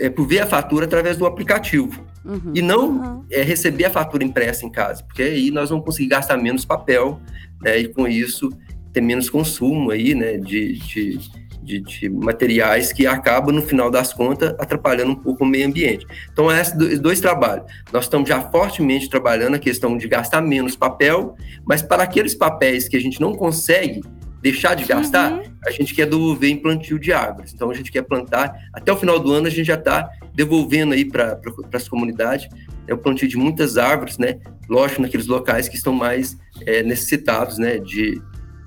é, 0.00 0.10
por 0.10 0.26
ver 0.26 0.40
a 0.40 0.46
fatura 0.46 0.84
através 0.84 1.16
do 1.16 1.24
aplicativo. 1.26 2.04
Uhum. 2.24 2.52
E 2.52 2.60
não 2.60 2.88
uhum. 2.88 3.24
é, 3.30 3.42
receber 3.42 3.84
a 3.84 3.90
fatura 3.90 4.24
impressa 4.24 4.66
em 4.66 4.70
casa, 4.70 5.04
porque 5.04 5.22
aí 5.22 5.52
nós 5.52 5.70
vamos 5.70 5.84
conseguir 5.84 6.08
gastar 6.08 6.36
menos 6.36 6.64
papel, 6.64 7.20
né? 7.62 7.78
E 7.78 7.88
com 7.88 8.08
isso 8.08 8.50
ter 8.92 9.00
menos 9.00 9.30
consumo 9.30 9.92
aí, 9.92 10.12
né? 10.12 10.38
de, 10.38 10.76
de 10.78 11.20
de, 11.68 11.80
de, 11.80 12.08
materiais 12.08 12.92
que 12.92 13.06
acabam, 13.06 13.54
no 13.54 13.60
final 13.60 13.90
das 13.90 14.12
contas, 14.14 14.54
atrapalhando 14.58 15.12
um 15.12 15.16
pouco 15.16 15.44
o 15.44 15.46
meio 15.46 15.66
ambiente. 15.66 16.06
Então, 16.32 16.50
esses 16.50 16.74
dois, 16.74 16.98
dois 16.98 17.20
trabalhos. 17.20 17.66
Nós 17.92 18.04
estamos 18.04 18.26
já 18.26 18.40
fortemente 18.40 19.10
trabalhando 19.10 19.56
a 19.56 19.58
questão 19.58 19.96
de 19.98 20.08
gastar 20.08 20.40
menos 20.40 20.74
papel, 20.74 21.36
mas 21.66 21.82
para 21.82 22.02
aqueles 22.02 22.34
papéis 22.34 22.88
que 22.88 22.96
a 22.96 23.00
gente 23.00 23.20
não 23.20 23.34
consegue 23.34 24.00
deixar 24.40 24.74
de 24.74 24.84
gastar, 24.84 25.32
uhum. 25.32 25.42
a 25.66 25.70
gente 25.70 25.94
quer 25.94 26.06
devolver 26.06 26.48
em 26.48 26.56
plantio 26.56 26.98
de 26.98 27.12
árvores. 27.12 27.52
Então, 27.52 27.70
a 27.70 27.74
gente 27.74 27.92
quer 27.92 28.02
plantar, 28.02 28.54
até 28.72 28.90
o 28.90 28.96
final 28.96 29.18
do 29.18 29.30
ano, 29.32 29.46
a 29.46 29.50
gente 29.50 29.66
já 29.66 29.74
está 29.74 30.08
devolvendo 30.34 30.94
aí 30.94 31.04
para 31.04 31.36
pra, 31.36 31.52
as 31.74 31.88
comunidades 31.88 32.48
é 32.86 32.94
o 32.94 32.98
plantio 32.98 33.28
de 33.28 33.36
muitas 33.36 33.76
árvores, 33.76 34.16
né? 34.16 34.38
Lógico, 34.66 35.02
naqueles 35.02 35.26
locais 35.26 35.68
que 35.68 35.76
estão 35.76 35.92
mais 35.92 36.38
é, 36.64 36.82
necessitados, 36.82 37.58
né? 37.58 37.78
De, 37.78 38.20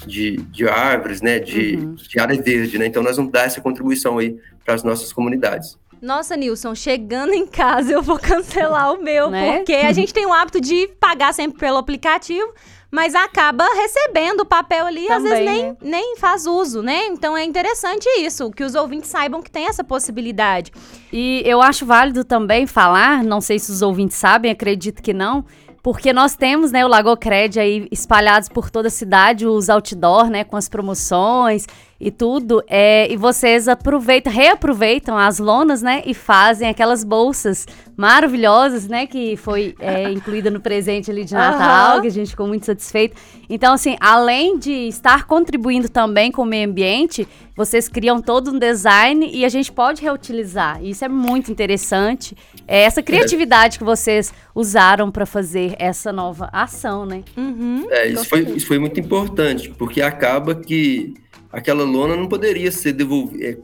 de, 0.05 0.37
de 0.37 0.67
árvores, 0.67 1.21
né, 1.21 1.39
de, 1.39 1.75
uhum. 1.75 1.95
de 1.95 2.19
área 2.19 2.41
verde, 2.41 2.77
né? 2.77 2.87
Então 2.87 3.03
nós 3.03 3.17
vamos 3.17 3.31
dar 3.31 3.45
essa 3.45 3.61
contribuição 3.61 4.17
aí 4.17 4.37
para 4.63 4.73
as 4.73 4.83
nossas 4.83 5.11
comunidades. 5.11 5.77
Nossa, 6.01 6.35
Nilson, 6.35 6.73
chegando 6.73 7.33
em 7.33 7.45
casa 7.45 7.93
eu 7.93 8.01
vou 8.01 8.17
cancelar 8.17 8.93
o 8.93 9.01
meu, 9.01 9.29
né? 9.29 9.57
porque 9.57 9.73
a 9.73 9.93
gente 9.93 10.13
tem 10.13 10.25
o 10.25 10.33
hábito 10.33 10.59
de 10.59 10.87
pagar 10.99 11.31
sempre 11.31 11.59
pelo 11.59 11.77
aplicativo, 11.77 12.51
mas 12.89 13.13
acaba 13.13 13.63
recebendo 13.75 14.41
o 14.41 14.45
papel 14.45 14.85
ali, 14.85 15.07
Também, 15.07 15.15
às 15.15 15.23
vezes 15.23 15.45
nem, 15.45 15.63
né? 15.63 15.77
nem 15.81 16.17
faz 16.17 16.45
uso, 16.45 16.81
né? 16.81 17.05
Então 17.05 17.37
é 17.37 17.43
interessante 17.43 18.05
isso, 18.19 18.51
que 18.51 18.63
os 18.63 18.75
ouvintes 18.75 19.09
saibam 19.09 19.41
que 19.41 19.49
tem 19.49 19.67
essa 19.67 19.83
possibilidade. 19.83 20.71
E 21.13 21.41
eu 21.45 21.61
acho 21.61 21.85
válido 21.85 22.25
também 22.25 22.65
falar, 22.65 23.23
não 23.23 23.39
sei 23.39 23.59
se 23.59 23.71
os 23.71 23.81
ouvintes 23.81 24.17
sabem, 24.17 24.51
acredito 24.51 25.01
que 25.01 25.13
não, 25.13 25.45
porque 25.83 26.13
nós 26.13 26.35
temos, 26.35 26.71
né, 26.71 26.85
o 26.85 26.87
Lagocred 26.87 27.59
aí 27.59 27.87
espalhados 27.91 28.47
por 28.49 28.69
toda 28.69 28.87
a 28.87 28.91
cidade, 28.91 29.45
os 29.47 29.69
outdoor, 29.69 30.29
né, 30.29 30.43
com 30.43 30.55
as 30.55 30.69
promoções 30.69 31.65
e 32.03 32.09
tudo, 32.09 32.63
é, 32.67 33.11
e 33.13 33.15
vocês 33.15 33.67
aproveitam, 33.67 34.33
reaproveitam 34.33 35.15
as 35.15 35.37
lonas, 35.37 35.83
né, 35.83 36.01
e 36.03 36.15
fazem 36.15 36.67
aquelas 36.67 37.03
bolsas 37.03 37.67
maravilhosas, 37.95 38.87
né, 38.87 39.05
que 39.05 39.37
foi 39.37 39.75
é, 39.79 40.09
incluída 40.11 40.49
no 40.49 40.59
presente 40.59 41.11
ali 41.11 41.23
de 41.23 41.35
Natal, 41.35 41.97
uhum. 41.97 42.01
que 42.01 42.07
a 42.07 42.11
gente 42.11 42.31
ficou 42.31 42.47
muito 42.47 42.65
satisfeito. 42.65 43.15
Então, 43.47 43.75
assim, 43.75 43.97
além 43.99 44.57
de 44.57 44.71
estar 44.71 45.27
contribuindo 45.27 45.87
também 45.87 46.31
com 46.31 46.41
o 46.41 46.45
meio 46.45 46.67
ambiente, 46.67 47.27
vocês 47.55 47.87
criam 47.87 48.19
todo 48.19 48.49
um 48.49 48.57
design 48.57 49.29
e 49.31 49.45
a 49.45 49.49
gente 49.49 49.71
pode 49.71 50.01
reutilizar. 50.01 50.83
Isso 50.83 51.05
é 51.05 51.07
muito 51.07 51.51
interessante. 51.51 52.35
É 52.67 52.81
essa 52.81 53.03
criatividade 53.03 53.77
que 53.77 53.83
vocês 53.83 54.33
usaram 54.55 55.11
para 55.11 55.27
fazer 55.27 55.75
essa 55.77 56.11
nova 56.11 56.49
ação, 56.51 57.05
né? 57.05 57.23
Uhum, 57.37 57.85
é, 57.91 58.07
isso 58.07 58.25
foi, 58.25 58.41
isso 58.55 58.65
foi 58.65 58.79
muito 58.79 58.99
importante, 58.99 59.69
porque 59.77 60.01
acaba 60.01 60.55
que 60.55 61.13
aquela 61.51 61.83
lona 61.83 62.15
não 62.15 62.27
poderia 62.27 62.71
ser 62.71 62.93
devolvida, 62.93 63.45
é, 63.45 63.57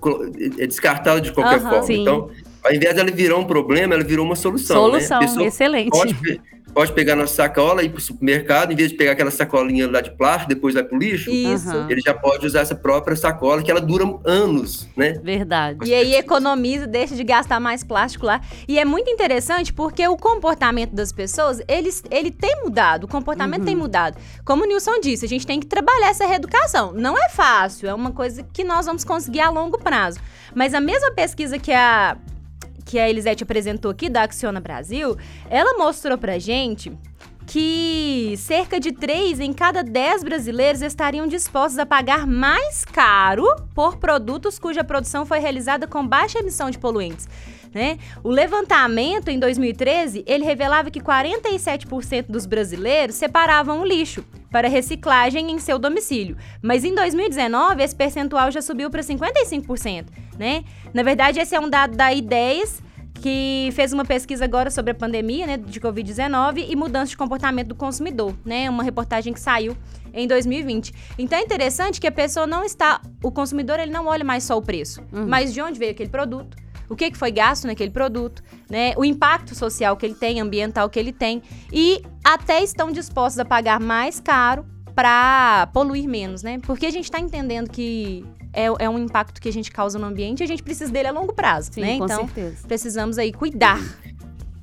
é 0.64 0.68
descartada 0.68 1.22
de 1.22 1.32
qualquer 1.32 1.62
uhum, 1.62 1.70
forma. 1.70 1.84
Sim. 1.84 2.02
Então, 2.02 2.30
ao 2.68 2.76
invés 2.76 2.96
dela 2.96 3.10
virar 3.10 3.38
um 3.38 3.46
problema, 3.46 3.94
ela 3.94 4.04
virou 4.04 4.26
uma 4.26 4.36
solução. 4.36 4.92
Né? 4.92 5.00
Solução, 5.00 5.38
né? 5.38 5.46
excelente. 5.46 5.90
Pode, 5.90 6.42
pode 6.74 6.92
pegar 6.92 7.16
nossa 7.16 7.34
sacola 7.34 7.82
e 7.82 7.86
ir 7.86 7.90
para 7.90 7.98
o 7.98 8.02
supermercado, 8.02 8.72
em 8.74 8.76
vez 8.76 8.92
de 8.92 8.98
pegar 8.98 9.14
aquela 9.14 9.32
sacolinha 9.32 9.90
lá 9.90 10.02
de 10.02 10.12
plástico, 10.12 10.50
depois 10.50 10.74
vai 10.74 10.84
para 10.84 10.96
o 10.96 11.00
lixo, 11.00 11.32
Isso. 11.32 11.76
ele 11.90 12.02
já 12.02 12.14
pode 12.14 12.46
usar 12.46 12.60
essa 12.60 12.76
própria 12.76 13.16
sacola, 13.16 13.64
que 13.64 13.72
ela 13.72 13.80
dura 13.80 14.04
anos, 14.26 14.88
né? 14.96 15.14
Verdade. 15.24 15.80
E 15.86 15.94
aí 15.94 16.14
economiza, 16.16 16.86
deixa 16.86 17.16
de 17.16 17.24
gastar 17.24 17.60
mais 17.60 17.84
plástico 17.84 18.26
lá. 18.26 18.42
E 18.68 18.78
é 18.78 18.84
muito 18.84 19.10
interessante 19.10 19.72
porque 19.72 20.06
o 20.08 20.18
comportamento 20.18 20.92
das 20.92 21.14
pessoas, 21.14 21.62
ele, 21.70 21.90
ele 22.12 22.32
tem 22.32 22.62
mudado, 22.64 23.06
o 23.06 23.08
comportamento 23.08 23.62
uhum. 23.62 23.66
tem 23.66 23.76
mudado. 23.76 24.18
Como 24.44 24.64
o 24.64 24.68
Nilson 24.68 25.00
disse, 25.00 25.26
a 25.26 25.30
gente 25.30 25.48
tem 25.48 25.60
que 25.60 25.66
trabalhar 25.66 26.10
essa 26.10 26.28
reeducação. 26.28 26.92
Não 26.92 27.18
é 27.18 27.30
fácil, 27.30 27.88
é 27.88 27.94
uma 27.94 28.12
coisa 28.12 28.44
que 28.52 28.64
nós 28.66 28.86
vamos 28.86 29.06
conseguir 29.06 29.40
a 29.40 29.50
longo 29.50 29.78
prazo. 29.78 30.20
Mas 30.54 30.74
a 30.74 30.82
mesma 30.82 31.12
pesquisa 31.12 31.58
que 31.58 31.72
a 31.72 32.18
que 32.88 32.98
a 32.98 33.08
Elisete 33.08 33.44
apresentou 33.44 33.92
aqui 33.92 34.10
da 34.10 34.24
Acciona 34.24 34.62
Brasil, 34.62 35.18
ela 35.50 35.78
mostrou 35.78 36.18
pra 36.18 36.40
gente 36.40 36.98
que 37.46 38.34
cerca 38.38 38.80
de 38.80 38.92
3 38.92 39.40
em 39.42 39.54
cada 39.54 39.84
10 39.84 40.24
brasileiros 40.24 40.82
estariam 40.82 41.28
dispostos 41.28 41.78
a 41.80 41.86
pagar 41.86 42.26
mais 42.26 42.84
caro 42.84 43.46
por 43.76 43.98
produtos 43.98 44.58
cuja 44.58 44.84
produção 44.84 45.26
foi 45.26 45.40
realizada 45.40 45.86
com 45.86 46.06
baixa 46.06 46.40
emissão 46.40 46.70
de 46.70 46.80
poluentes. 46.80 47.28
Né? 47.78 48.00
O 48.24 48.32
levantamento 48.32 49.30
em 49.30 49.38
2013, 49.38 50.24
ele 50.26 50.44
revelava 50.44 50.90
que 50.90 51.00
47% 51.00 52.26
dos 52.28 52.48
brasileiros 52.48 53.14
separavam 53.14 53.82
o 53.82 53.86
lixo 53.86 54.26
para 54.50 54.68
reciclagem 54.68 55.52
em 55.52 55.60
seu 55.60 55.78
domicílio, 55.78 56.36
mas 56.60 56.84
em 56.84 56.96
2019 56.96 57.84
esse 57.84 57.96
percentual 57.96 58.50
já 58.50 58.64
subiu 58.64 58.90
para 58.90 59.04
55%, 59.04 60.06
né? 60.40 60.64
Na 60.92 61.04
verdade, 61.04 61.40
esse 61.40 61.54
é 61.54 61.60
um 61.60 61.70
dado 61.70 61.96
da 61.96 62.12
Ideias 62.12 62.82
que 63.22 63.70
fez 63.74 63.94
uma 63.94 64.04
pesquisa 64.04 64.44
agora 64.46 64.72
sobre 64.72 64.90
a 64.90 64.96
pandemia 64.96 65.46
né, 65.46 65.58
de 65.58 65.80
Covid-19 65.80 66.66
e 66.68 66.76
mudança 66.76 67.12
de 67.12 67.18
comportamento 67.18 67.68
do 67.68 67.76
consumidor, 67.76 68.34
né? 68.44 68.68
Uma 68.72 68.82
reportagem 68.82 69.34
que 69.34 69.40
saiu 69.40 69.78
em 70.12 70.28
2020. 70.28 70.92
Então 71.20 71.38
é 71.38 71.44
interessante 71.44 72.02
que 72.02 72.08
a 72.08 72.12
pessoa 72.12 72.48
não 72.48 72.64
está, 72.64 73.00
o 73.22 73.32
consumidor 73.32 73.80
ele 73.80 73.92
não 73.92 74.08
olha 74.08 74.24
mais 74.24 74.44
só 74.46 74.58
o 74.58 74.64
preço, 74.64 75.04
uhum. 75.14 75.28
mas 75.28 75.54
de 75.54 75.62
onde 75.62 75.78
veio 75.78 75.92
aquele 75.92 76.10
produto, 76.10 76.58
o 76.90 76.96
que, 76.96 77.12
que 77.12 77.18
foi 77.18 77.32
gasto 77.32 77.66
naquele 77.66 77.92
produto, 77.92 78.44
né? 78.70 78.94
O 78.98 79.04
impacto 79.04 79.54
social 79.54 79.96
que 79.98 80.06
ele 80.06 80.16
tem, 80.16 80.40
ambiental 80.40 80.90
que 80.90 81.00
ele 81.00 81.12
tem 81.12 81.42
e 81.72 82.02
até 82.24 82.64
estão 82.64 82.92
dispostos 82.92 83.40
a 83.40 83.46
pagar 83.46 83.80
mais 83.80 84.20
caro 84.20 84.66
para 84.96 85.68
poluir 85.74 86.08
menos, 86.08 86.42
né? 86.44 86.60
Porque 86.64 86.86
a 86.86 86.92
gente 86.92 87.06
está 87.06 87.20
entendendo 87.20 87.70
que 87.70 88.26
é, 88.54 88.66
é, 88.66 88.90
um 88.90 88.98
impacto 88.98 89.40
que 89.40 89.48
a 89.48 89.54
gente 89.54 89.72
causa 89.72 90.00
no 90.00 90.06
ambiente 90.06 90.40
e 90.40 90.44
a 90.44 90.48
gente 90.48 90.64
precisa 90.64 90.92
dele 90.92 91.08
a 91.08 91.12
longo 91.12 91.34
prazo, 91.34 91.72
Sim, 91.74 91.82
né? 91.82 91.98
Com 91.98 92.06
então, 92.06 92.26
certeza. 92.26 92.68
precisamos 92.68 93.18
aí 93.18 93.32
cuidar. 93.32 93.80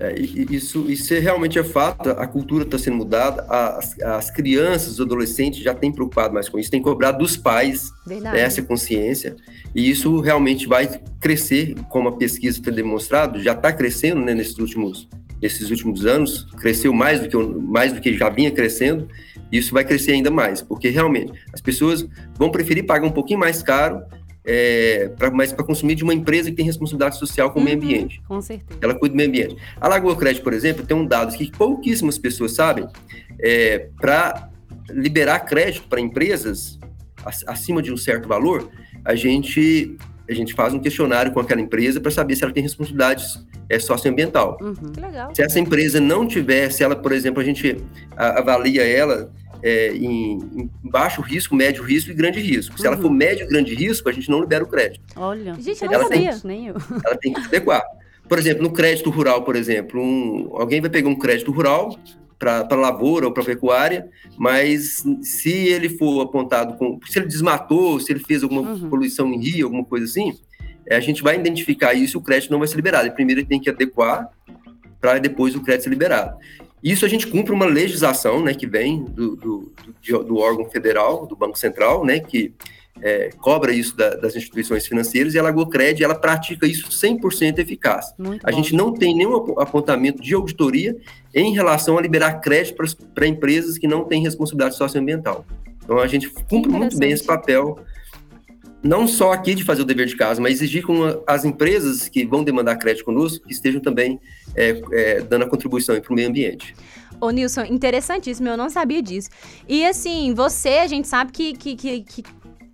É, 0.01 0.19
isso, 0.19 0.91
isso 0.91 1.15
é 1.15 1.21
realmente 1.21 1.57
é 1.57 1.63
fato, 1.63 2.11
a 2.11 2.27
cultura 2.27 2.65
está 2.65 2.77
sendo 2.77 2.97
mudada, 2.97 3.47
as, 3.49 3.97
as 4.01 4.31
crianças, 4.31 4.95
os 4.95 5.01
adolescentes 5.01 5.63
já 5.63 5.73
têm 5.73 5.93
preocupado 5.93 6.35
mais 6.35 6.49
com 6.49 6.59
isso, 6.59 6.69
têm 6.69 6.83
cobrado 6.83 7.19
dos 7.19 7.37
pais 7.37 7.93
né, 8.05 8.41
essa 8.41 8.61
consciência, 8.61 9.37
e 9.75 9.91
isso 9.91 10.21
realmente 10.21 10.67
vai 10.67 11.01
crescer, 11.21 11.75
como 11.89 12.09
a 12.09 12.17
pesquisa 12.17 12.63
tem 12.63 12.73
demonstrado, 12.73 13.43
já 13.43 13.53
está 13.53 13.73
crescendo 13.73 14.21
né, 14.21 14.35
nesses, 14.35 14.59
últimos, 14.59 15.09
nesses 15.43 15.71
últimos 15.71 16.07
anos, 16.07 16.45
cresceu 16.59 16.93
mais 16.93 17.21
do, 17.21 17.29
que, 17.29 17.37
mais 17.37 17.93
do 17.93 18.01
que 18.01 18.17
já 18.17 18.29
vinha 18.29 18.51
crescendo, 18.51 19.09
isso 19.51 19.73
vai 19.73 19.85
crescer 19.85 20.13
ainda 20.13 20.31
mais, 20.31 20.63
porque 20.63 20.89
realmente 20.89 21.33
as 21.53 21.61
pessoas 21.61 22.07
vão 22.37 22.51
preferir 22.51 22.87
pagar 22.87 23.07
um 23.07 23.13
pouquinho 23.13 23.41
mais 23.41 23.63
caro, 23.63 24.03
é, 24.45 25.09
pra, 25.17 25.31
mas 25.31 25.53
para 25.53 25.65
consumir 25.65 25.95
de 25.95 26.05
uma 26.05 26.13
empresa 26.13 26.51
que 26.51 26.57
tem 26.57 26.67
responsabilidade 26.67 27.19
social 27.19 27.51
com 27.51 27.59
uhum, 27.59 27.63
o 27.63 27.65
meio 27.65 27.79
uhum, 27.79 27.85
ambiente. 27.85 28.23
Com 28.29 28.43
certeza. 28.43 28.79
Ela 28.83 28.95
cuida 28.95 29.15
do 29.15 29.17
meio 29.17 29.29
ambiente. 29.29 29.57
A 29.81 29.89
Lagoa 29.89 30.15
Crédito, 30.17 30.43
por 30.43 30.53
exemplo, 30.53 30.85
tem 30.85 30.97
um 30.97 31.07
dado 31.07 31.35
que 31.35 31.51
pouquíssimas 31.51 32.19
pessoas 32.19 32.53
sabem, 32.53 32.87
é, 33.41 33.89
para 34.01 34.51
liberar 34.91 35.41
crédito 35.41 35.89
para 35.89 36.01
empresas 36.01 36.79
acima 37.47 37.81
de 37.81 37.91
um 37.91 37.97
certo 37.97 38.29
valor, 38.29 38.71
a 39.05 39.15
gente 39.15 39.97
A 40.29 40.33
gente 40.33 40.55
faz 40.55 40.73
um 40.73 40.79
questionário 40.79 41.33
com 41.33 41.41
aquela 41.41 41.61
empresa 41.61 42.01
para 42.01 42.11
saber 42.11 42.35
se 42.35 42.43
ela 42.43 42.53
tem 42.53 42.63
responsabilidade 42.63 43.25
é, 43.69 43.79
socioambiental. 43.79 44.57
Uhum. 44.61 44.93
Que 44.93 45.01
legal. 45.01 45.35
Se 45.35 45.43
essa 45.43 45.59
empresa 45.59 46.01
não 46.01 46.27
tiver, 46.27 46.71
se 46.71 46.83
ela, 46.83 46.97
por 46.97 47.13
exemplo, 47.13 47.43
a 47.43 47.45
gente 47.45 47.77
avalia 48.17 48.83
ela 48.87 49.31
é, 49.63 49.95
em, 49.95 50.39
em, 50.55 50.71
baixo 50.83 51.21
risco, 51.21 51.55
médio 51.55 51.83
risco 51.83 52.11
e 52.11 52.15
grande 52.15 52.41
risco. 52.41 52.79
Se 52.79 52.87
uhum. 52.87 52.93
ela 52.93 53.03
for 53.03 53.11
médio 53.11 53.45
e 53.45 53.49
grande 53.49 53.75
risco, 53.75 54.09
a 54.09 54.13
gente 54.13 54.31
não 54.31 54.41
libera 54.41 54.65
o 54.65 54.67
crédito. 54.67 55.03
Olha, 55.17 55.55
gente, 55.55 55.83
eu 55.83 55.87
não 55.87 55.95
ela 55.95 56.05
sabia. 56.05 56.33
Tem, 56.33 56.41
nem 56.45 56.67
eu. 56.69 56.75
Ela 57.05 57.17
tem 57.17 57.33
que 57.33 57.41
adequar. 57.41 57.83
Por 58.29 58.39
exemplo, 58.39 58.63
no 58.63 58.73
crédito 58.73 59.11
rural, 59.11 59.43
por 59.43 59.57
exemplo, 59.57 60.01
um, 60.01 60.51
alguém 60.55 60.81
vai 60.81 60.91
pegar 60.91 61.09
um 61.09 61.19
crédito 61.19 61.51
rural 61.53 61.99
para 62.39 62.77
lavoura 62.77 63.27
ou 63.27 63.33
para 63.33 63.45
pecuária, 63.45 64.09
mas 64.37 65.05
se 65.23 65.51
ele 65.51 65.89
for 65.89 66.21
apontado 66.21 66.77
com. 66.77 66.99
Se 67.07 67.19
ele 67.19 67.27
desmatou, 67.27 68.01
se 68.01 68.13
ele 68.13 68.21
fez 68.21 68.43
alguma 68.43 68.63
uhum. 68.63 68.89
poluição 68.89 69.33
em 69.33 69.39
rio, 69.39 69.67
alguma 69.67 69.85
coisa 69.85 70.05
assim, 70.05 70.37
é, 70.87 70.97
a 70.97 71.01
gente 71.01 71.23
vai 71.23 71.37
identificar 71.37 71.95
isso 71.95 72.17
e 72.17 72.19
o 72.19 72.23
crédito 72.23 72.51
não 72.51 72.59
vai 72.59 72.69
ser 72.69 72.77
liberado. 72.77 73.11
primeiro 73.13 73.41
ele 73.41 73.49
tem 73.49 73.61
que 73.61 73.71
adequar 73.71 74.29
para 75.01 75.19
depois 75.19 75.55
o 75.55 75.63
crédito 75.63 75.85
ser 75.85 75.91
liberado. 75.91 76.37
Isso 76.83 77.07
a 77.07 77.09
gente 77.09 77.27
cumpre 77.27 77.53
uma 77.55 77.65
legislação, 77.65 78.43
né, 78.43 78.53
que 78.53 78.67
vem 78.67 79.03
do, 79.05 79.37
do, 79.37 79.73
do, 80.07 80.25
do 80.25 80.37
órgão 80.37 80.69
federal, 80.69 81.27
do 81.27 81.35
Banco 81.35 81.59
Central, 81.59 82.05
né, 82.05 82.21
que 82.21 82.53
é, 83.03 83.31
cobra 83.39 83.73
isso 83.73 83.97
da, 83.97 84.11
das 84.17 84.37
instituições 84.37 84.87
financeiras 84.87 85.35
e 85.35 85.39
a 85.39 85.43
Lagoa 85.43 85.69
Cred, 85.69 86.03
ela 86.03 86.15
pratica 86.15 86.67
isso 86.67 86.89
100% 86.89 87.59
eficaz. 87.59 88.15
Muito 88.19 88.47
a 88.47 88.51
bom. 88.51 88.57
gente 88.57 88.75
não 88.75 88.93
tem 88.93 89.15
nenhum 89.15 89.59
apontamento 89.59 90.23
de 90.23 90.35
auditoria 90.35 90.97
em 91.35 91.53
relação 91.53 91.99
a 91.99 92.03
liberar 92.03 92.41
crédito 92.41 92.77
para 93.15 93.27
empresas 93.27 93.79
que 93.79 93.87
não 93.87 94.05
têm 94.05 94.23
responsabilidade 94.23 94.77
socioambiental. 94.77 95.45
Então 95.83 95.99
a 95.99 96.07
gente 96.07 96.31
cumpre 96.31 96.71
muito 96.71 96.97
bem 96.97 97.13
esse 97.13 97.25
papel 97.25 97.79
não 98.83 99.09
só 99.09 99.33
aqui 99.33 99.55
de 99.55 99.65
fazer 99.65 99.81
o 99.81 99.85
dever 99.85 100.07
de 100.07 100.15
casa, 100.15 100.43
mas 100.43 100.55
exigir 100.55 100.83
com 100.83 101.23
as 101.27 101.45
empresas 101.45 102.07
que 102.07 102.25
vão 102.27 102.45
demandar 102.45 102.77
crédito 102.77 103.05
conosco 103.05 103.47
que 103.47 103.53
estejam 103.53 103.81
também 103.81 104.21
é, 104.55 104.81
é, 104.93 105.21
dando 105.23 105.45
a 105.45 105.49
contribuição 105.49 105.99
para 105.99 106.13
o 106.13 106.15
meio 106.15 106.29
ambiente. 106.29 106.75
Ô, 107.19 107.31
Nilson, 107.31 107.65
interessantíssimo, 107.65 108.49
eu 108.49 108.57
não 108.57 108.69
sabia 108.69 109.01
disso. 109.01 109.31
E 109.67 109.87
assim, 109.87 110.35
você, 110.35 110.81
a 110.81 110.87
gente 110.87 111.09
sabe 111.09 111.33
que, 111.33 111.55
que, 111.55 111.75
que, 111.75 112.03
que 112.03 112.23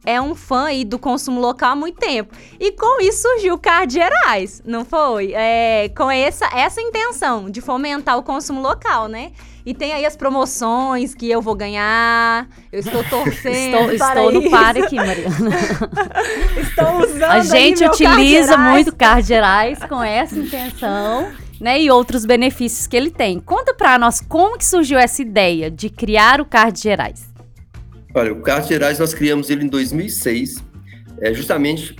é 0.04 0.20
um 0.20 0.34
fã 0.34 0.66
aí 0.66 0.84
do 0.84 0.98
consumo 0.98 1.40
local 1.40 1.72
há 1.72 1.76
muito 1.76 1.98
tempo. 1.98 2.34
E 2.58 2.72
com 2.72 3.00
isso 3.02 3.22
surgiu 3.22 3.54
o 3.54 3.58
Card 3.58 3.92
Gerais, 3.92 4.62
não 4.64 4.84
foi? 4.84 5.32
É, 5.34 5.90
com 5.90 6.10
essa, 6.10 6.46
essa 6.54 6.80
intenção 6.80 7.50
de 7.50 7.60
fomentar 7.60 8.16
o 8.18 8.22
consumo 8.22 8.60
local, 8.60 9.08
né? 9.08 9.32
E 9.64 9.74
tem 9.74 9.92
aí 9.92 10.06
as 10.06 10.16
promoções 10.16 11.14
que 11.14 11.30
eu 11.30 11.42
vou 11.42 11.54
ganhar. 11.54 12.48
Eu 12.72 12.80
estou 12.80 13.04
torcendo. 13.10 13.92
estou 13.92 13.92
estou 13.92 14.32
no 14.32 14.50
par 14.50 14.76
aqui, 14.76 14.96
Mariana. 14.96 15.30
estou 16.60 17.04
usando. 17.04 17.22
A 17.24 17.40
gente 17.40 17.84
utiliza 17.84 18.56
muito 18.56 18.94
Card 18.96 19.26
Gerais 19.26 19.78
com 19.84 20.02
essa 20.02 20.38
intenção. 20.38 21.30
Né, 21.60 21.78
e 21.78 21.90
outros 21.90 22.24
benefícios 22.24 22.86
que 22.86 22.96
ele 22.96 23.10
tem. 23.10 23.38
Conta 23.38 23.74
para 23.74 23.98
nós 23.98 24.18
como 24.18 24.56
que 24.56 24.64
surgiu 24.64 24.98
essa 24.98 25.20
ideia 25.20 25.70
de 25.70 25.90
criar 25.90 26.40
o 26.40 26.46
Card 26.46 26.80
Gerais. 26.80 27.29
Olha, 28.12 28.32
o 28.32 28.40
Card 28.40 28.68
Gerais 28.68 28.98
nós 28.98 29.14
criamos 29.14 29.50
ele 29.50 29.64
em 29.64 29.68
2006, 29.68 30.56
é, 31.20 31.32
justamente 31.32 31.96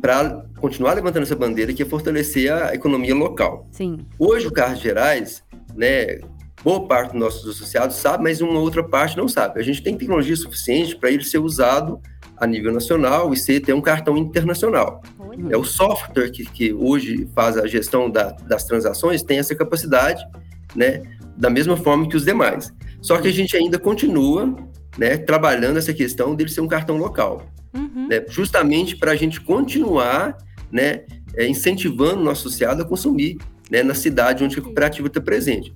para 0.00 0.44
continuar 0.58 0.94
levantando 0.94 1.22
essa 1.22 1.34
bandeira 1.34 1.72
que 1.72 1.82
é 1.82 1.86
fortalecer 1.86 2.52
a 2.52 2.74
economia 2.74 3.14
local. 3.14 3.66
Sim. 3.72 3.98
Hoje 4.18 4.46
o 4.46 4.52
Card 4.52 4.80
Gerais, 4.80 5.42
né, 5.74 6.20
boa 6.62 6.86
parte 6.86 7.12
dos 7.12 7.20
nossos 7.20 7.56
associados 7.56 7.96
sabe, 7.96 8.22
mas 8.22 8.40
uma 8.40 8.58
outra 8.58 8.82
parte 8.82 9.16
não 9.16 9.26
sabe. 9.26 9.58
A 9.58 9.62
gente 9.62 9.82
tem 9.82 9.96
tecnologia 9.96 10.36
suficiente 10.36 10.96
para 10.96 11.10
ele 11.10 11.24
ser 11.24 11.38
usado 11.38 12.00
a 12.36 12.46
nível 12.46 12.72
nacional 12.72 13.32
e 13.32 13.36
ser 13.36 13.60
ter 13.60 13.72
um 13.72 13.80
cartão 13.80 14.16
internacional. 14.18 15.02
É 15.50 15.56
o 15.56 15.64
software 15.64 16.30
que, 16.30 16.44
que 16.44 16.72
hoje 16.72 17.28
faz 17.34 17.56
a 17.56 17.66
gestão 17.66 18.10
da, 18.10 18.30
das 18.30 18.64
transações 18.64 19.22
tem 19.22 19.38
essa 19.38 19.54
capacidade, 19.54 20.22
né, 20.76 21.02
da 21.36 21.48
mesma 21.48 21.76
forma 21.76 22.08
que 22.08 22.16
os 22.16 22.24
demais. 22.24 22.72
Só 23.00 23.18
que 23.18 23.28
a 23.28 23.32
gente 23.32 23.56
ainda 23.56 23.78
continua, 23.78 24.54
né, 24.96 25.16
trabalhando 25.16 25.78
essa 25.78 25.92
questão 25.92 26.34
dele 26.34 26.50
ser 26.50 26.60
um 26.60 26.68
cartão 26.68 26.96
local, 26.96 27.46
uhum. 27.74 28.08
né, 28.08 28.24
justamente 28.28 28.96
para 28.96 29.12
a 29.12 29.16
gente 29.16 29.40
continuar, 29.40 30.36
né, 30.70 31.02
é, 31.36 31.46
incentivando 31.46 32.20
o 32.20 32.24
nosso 32.24 32.48
associado 32.48 32.82
a 32.82 32.84
consumir, 32.84 33.38
né, 33.70 33.82
na 33.82 33.94
cidade 33.94 34.44
onde 34.44 34.58
a 34.58 34.62
cooperativa 34.62 35.08
está 35.08 35.20
presente 35.20 35.74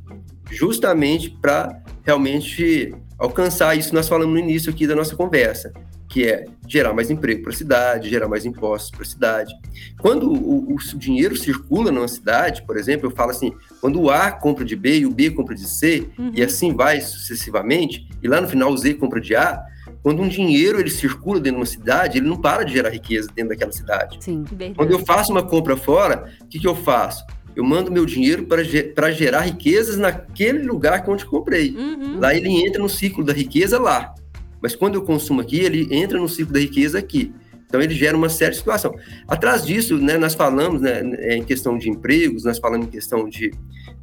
justamente 0.51 1.31
para 1.31 1.83
realmente 2.05 2.95
alcançar 3.19 3.77
isso 3.77 3.91
que 3.91 3.95
nós 3.95 4.09
falamos 4.09 4.33
no 4.33 4.41
início 4.41 4.71
aqui 4.71 4.87
da 4.87 4.95
nossa 4.95 5.17
conversa, 5.17 5.73
que 6.09 6.25
é 6.25 6.47
gerar 6.67 6.93
mais 6.93 7.11
emprego 7.11 7.43
para 7.43 7.53
a 7.53 7.57
cidade, 7.57 8.09
gerar 8.09 8.29
mais 8.29 8.47
impostos 8.47 8.91
para 8.91 9.03
a 9.03 9.05
cidade. 9.05 9.55
Quando 10.01 10.33
o, 10.33 10.75
o, 10.75 10.99
dinheiro 10.99 11.37
circula 11.37 11.93
numa 11.93 12.09
cidade, 12.09 12.63
por 12.63 12.77
exemplo, 12.77 13.07
eu 13.07 13.11
falo 13.11 13.31
assim, 13.31 13.53
quando 13.81 14.01
o 14.01 14.11
A 14.11 14.31
compra 14.31 14.65
de 14.65 14.75
B 14.75 15.01
e 15.01 15.07
o 15.07 15.11
B 15.11 15.31
compra 15.31 15.55
de 15.55 15.69
C, 15.69 16.09
uhum. 16.19 16.33
e 16.35 16.43
assim 16.43 16.75
vai 16.75 17.01
sucessivamente, 17.01 18.09
e 18.23 18.29
lá 18.29 18.41
no 18.41 18.49
final 18.49 18.73
o 18.73 18.77
Z 18.77 18.95
compra 18.95 19.21
de 19.21 19.37
A, 19.37 19.63
quando 20.03 20.23
um 20.23 20.29
dinheiro 20.29 20.81
ele 20.81 20.91
circula 20.91 21.39
dentro 21.39 21.57
de 21.57 21.61
uma 21.61 21.67
cidade, 21.67 22.19
ele 22.19 22.29
não 22.29 22.41
para 22.41 22.65
de 22.65 22.73
gerar 22.73 22.91
riqueza 22.91 23.29
dentro 23.35 23.51
daquela 23.51 23.73
cidade. 23.73 24.17
Sim, 24.21 24.45
quando 24.77 24.91
eu 24.91 25.01
faço 25.01 25.33
uma 25.33 25.43
compra 25.43 25.77
fora, 25.77 26.33
o 26.41 26.47
que, 26.47 26.59
que 26.59 26.67
eu 26.67 26.75
faço? 26.75 27.25
eu 27.59 27.65
mando 27.65 27.91
meu 27.91 28.07
dinheiro 28.07 28.47
para 28.47 29.11
gerar 29.11 29.41
riquezas 29.41 29.97
naquele 29.97 30.63
lugar 30.63 31.03
onde 31.09 31.25
comprei. 31.27 31.75
Uhum. 31.75 32.21
Lá 32.21 32.33
ele 32.33 32.49
entra 32.65 32.81
no 32.81 32.89
ciclo 32.89 33.25
da 33.25 33.33
riqueza 33.33 33.81
lá. 33.81 34.15
Mas 34.63 34.75
quando 34.75 34.95
eu 34.95 35.03
consumo 35.03 35.41
aqui, 35.41 35.59
ele 35.59 35.89
entra 35.91 36.19
no 36.19 36.29
ciclo 36.29 36.53
da 36.53 36.61
riqueza 36.61 36.99
aqui. 36.99 37.33
Então 37.67 37.81
ele 37.83 37.95
gera 37.95 38.17
uma 38.17 38.31
certa 38.31 38.57
situação. 38.57 38.95
Atrás 39.27 39.65
disso, 39.65 39.99
né, 39.99 40.17
nós 40.17 40.35
falamos 40.35 40.81
né, 40.81 41.03
em 41.37 41.45
questão 41.45 41.77
de 41.77 41.91
empregos, 41.91 42.45
nós 42.45 42.59
falamos 42.59 42.87
em 42.87 42.91
questão 42.91 43.29
de, 43.29 43.53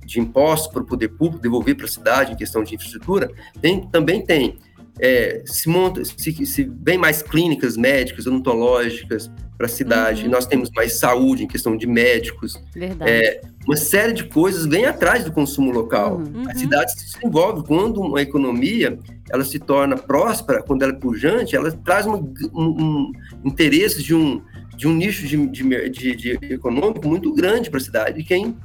de 0.06 0.20
impostos 0.20 0.72
para 0.72 0.84
o 0.84 0.86
poder 0.86 1.10
público 1.10 1.42
devolver 1.42 1.76
para 1.76 1.86
a 1.86 1.90
cidade, 1.90 2.34
em 2.34 2.36
questão 2.36 2.64
de 2.64 2.76
infraestrutura, 2.76 3.32
tem, 3.60 3.88
também 3.90 4.24
tem 4.24 4.58
é, 5.00 5.44
se 5.46 5.68
monta, 5.68 6.04
se, 6.06 6.46
se 6.46 6.72
vem 6.82 6.98
mais 6.98 7.22
clínicas 7.22 7.76
médicas, 7.76 8.26
odontológicas 8.26 9.30
para 9.58 9.68
a 9.68 9.70
cidade, 9.70 10.26
uhum. 10.26 10.32
nós 10.32 10.46
temos 10.46 10.70
mais 10.76 10.94
saúde 10.94 11.44
em 11.44 11.48
questão 11.48 11.78
de 11.78 11.88
médicos. 11.88 12.62
É, 13.02 13.42
uma 13.66 13.76
série 13.76 14.14
de 14.14 14.26
coisas 14.26 14.66
vem 14.66 14.86
atrás 14.86 15.24
do 15.24 15.32
consumo 15.32 15.72
local. 15.72 16.18
Uhum. 16.18 16.50
A 16.50 16.56
cidade 16.56 16.92
se 16.92 17.14
desenvolve 17.14 17.66
quando 17.66 18.02
uma 18.02 18.22
economia 18.22 18.98
ela 19.32 19.44
se 19.44 19.60
torna 19.60 19.98
próspera, 19.98 20.62
quando 20.62 20.84
ela 20.84 20.92
é 20.92 20.96
pujante, 20.96 21.56
ela 21.56 21.72
traz 21.72 22.06
um, 22.06 22.34
um, 22.54 23.12
um 23.44 23.48
interesse 23.48 24.04
de 24.04 24.14
um, 24.14 24.42
de 24.76 24.88
um 24.88 24.94
nicho 24.94 25.26
de, 25.26 25.48
de, 25.48 25.90
de, 25.90 26.16
de 26.16 26.54
econômico 26.54 27.08
muito 27.08 27.34
grande 27.34 27.70
para 27.70 27.80
a 27.80 27.84
cidade. 27.84 28.20
E 28.20 28.24
quem 28.24 28.56